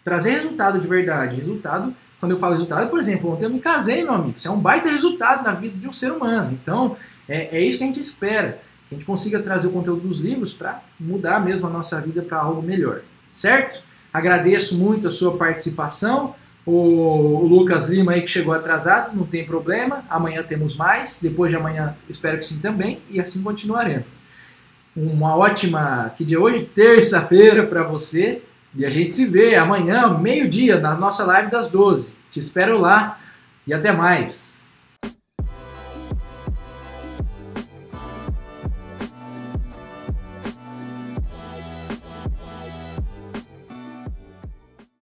trazer 0.04 0.32
resultado 0.32 0.80
de 0.80 0.88
verdade. 0.88 1.36
Resultado, 1.36 1.94
quando 2.20 2.32
eu 2.32 2.38
falo 2.40 2.54
resultado, 2.54 2.90
por 2.90 3.00
exemplo, 3.00 3.32
ontem 3.32 3.46
eu 3.46 3.52
me 3.52 3.60
casei, 3.60 4.04
meu 4.04 4.16
amigo. 4.16 4.34
Isso 4.36 4.48
é 4.48 4.52
um 4.52 4.60
baita 4.60 4.90
resultado 4.90 5.44
na 5.44 5.54
vida 5.54 5.78
de 5.78 5.88
um 5.88 5.92
ser 5.92 6.12
humano. 6.12 6.58
Então, 6.60 6.98
é, 7.30 7.60
é 7.60 7.62
isso 7.62 7.78
que 7.78 7.84
a 7.84 7.88
gente 7.88 8.00
espera. 8.00 8.60
Que 8.90 8.96
a 8.96 8.98
gente 8.98 9.06
consiga 9.06 9.40
trazer 9.40 9.68
o 9.68 9.72
conteúdo 9.72 10.08
dos 10.08 10.18
livros 10.18 10.52
para 10.52 10.82
mudar 11.00 11.40
mesmo 11.40 11.68
a 11.68 11.70
nossa 11.70 12.02
vida 12.02 12.24
para 12.24 12.40
algo 12.40 12.60
melhor. 12.60 13.02
Certo? 13.32 13.91
Agradeço 14.14 14.78
muito 14.78 15.08
a 15.08 15.12
sua 15.12 15.38
participação. 15.38 16.36
O, 16.66 17.46
Lucas 17.48 17.88
Lima 17.88 18.12
aí 18.14 18.22
que 18.22 18.28
chegou 18.28 18.54
atrasado, 18.54 19.16
não 19.16 19.26
tem 19.26 19.46
problema. 19.46 20.04
Amanhã 20.10 20.44
temos 20.44 20.76
mais. 20.76 21.20
Depois 21.22 21.50
de 21.50 21.58
amanhã, 21.58 21.96
espero 22.10 22.38
que 22.38 22.46
sim 22.46 22.60
também. 22.60 23.02
E 23.10 23.20
assim 23.20 23.42
continuaremos. 23.42 24.22
Uma 24.96 25.36
ótima, 25.36 26.14
que 26.16 26.24
dia 26.24 26.40
hoje? 26.40 26.64
Terça-feira 26.64 27.66
para 27.66 27.84
você. 27.84 28.42
E 28.76 28.86
a 28.86 28.90
gente 28.90 29.14
se 29.14 29.26
vê 29.26 29.56
amanhã, 29.56 30.18
meio-dia, 30.18 30.80
na 30.80 30.96
nossa 30.96 31.26
live 31.26 31.50
das 31.50 31.70
12. 31.70 32.16
Te 32.30 32.40
espero 32.40 32.80
lá 32.80 33.20
e 33.66 33.74
até 33.74 33.92
mais. 33.92 34.61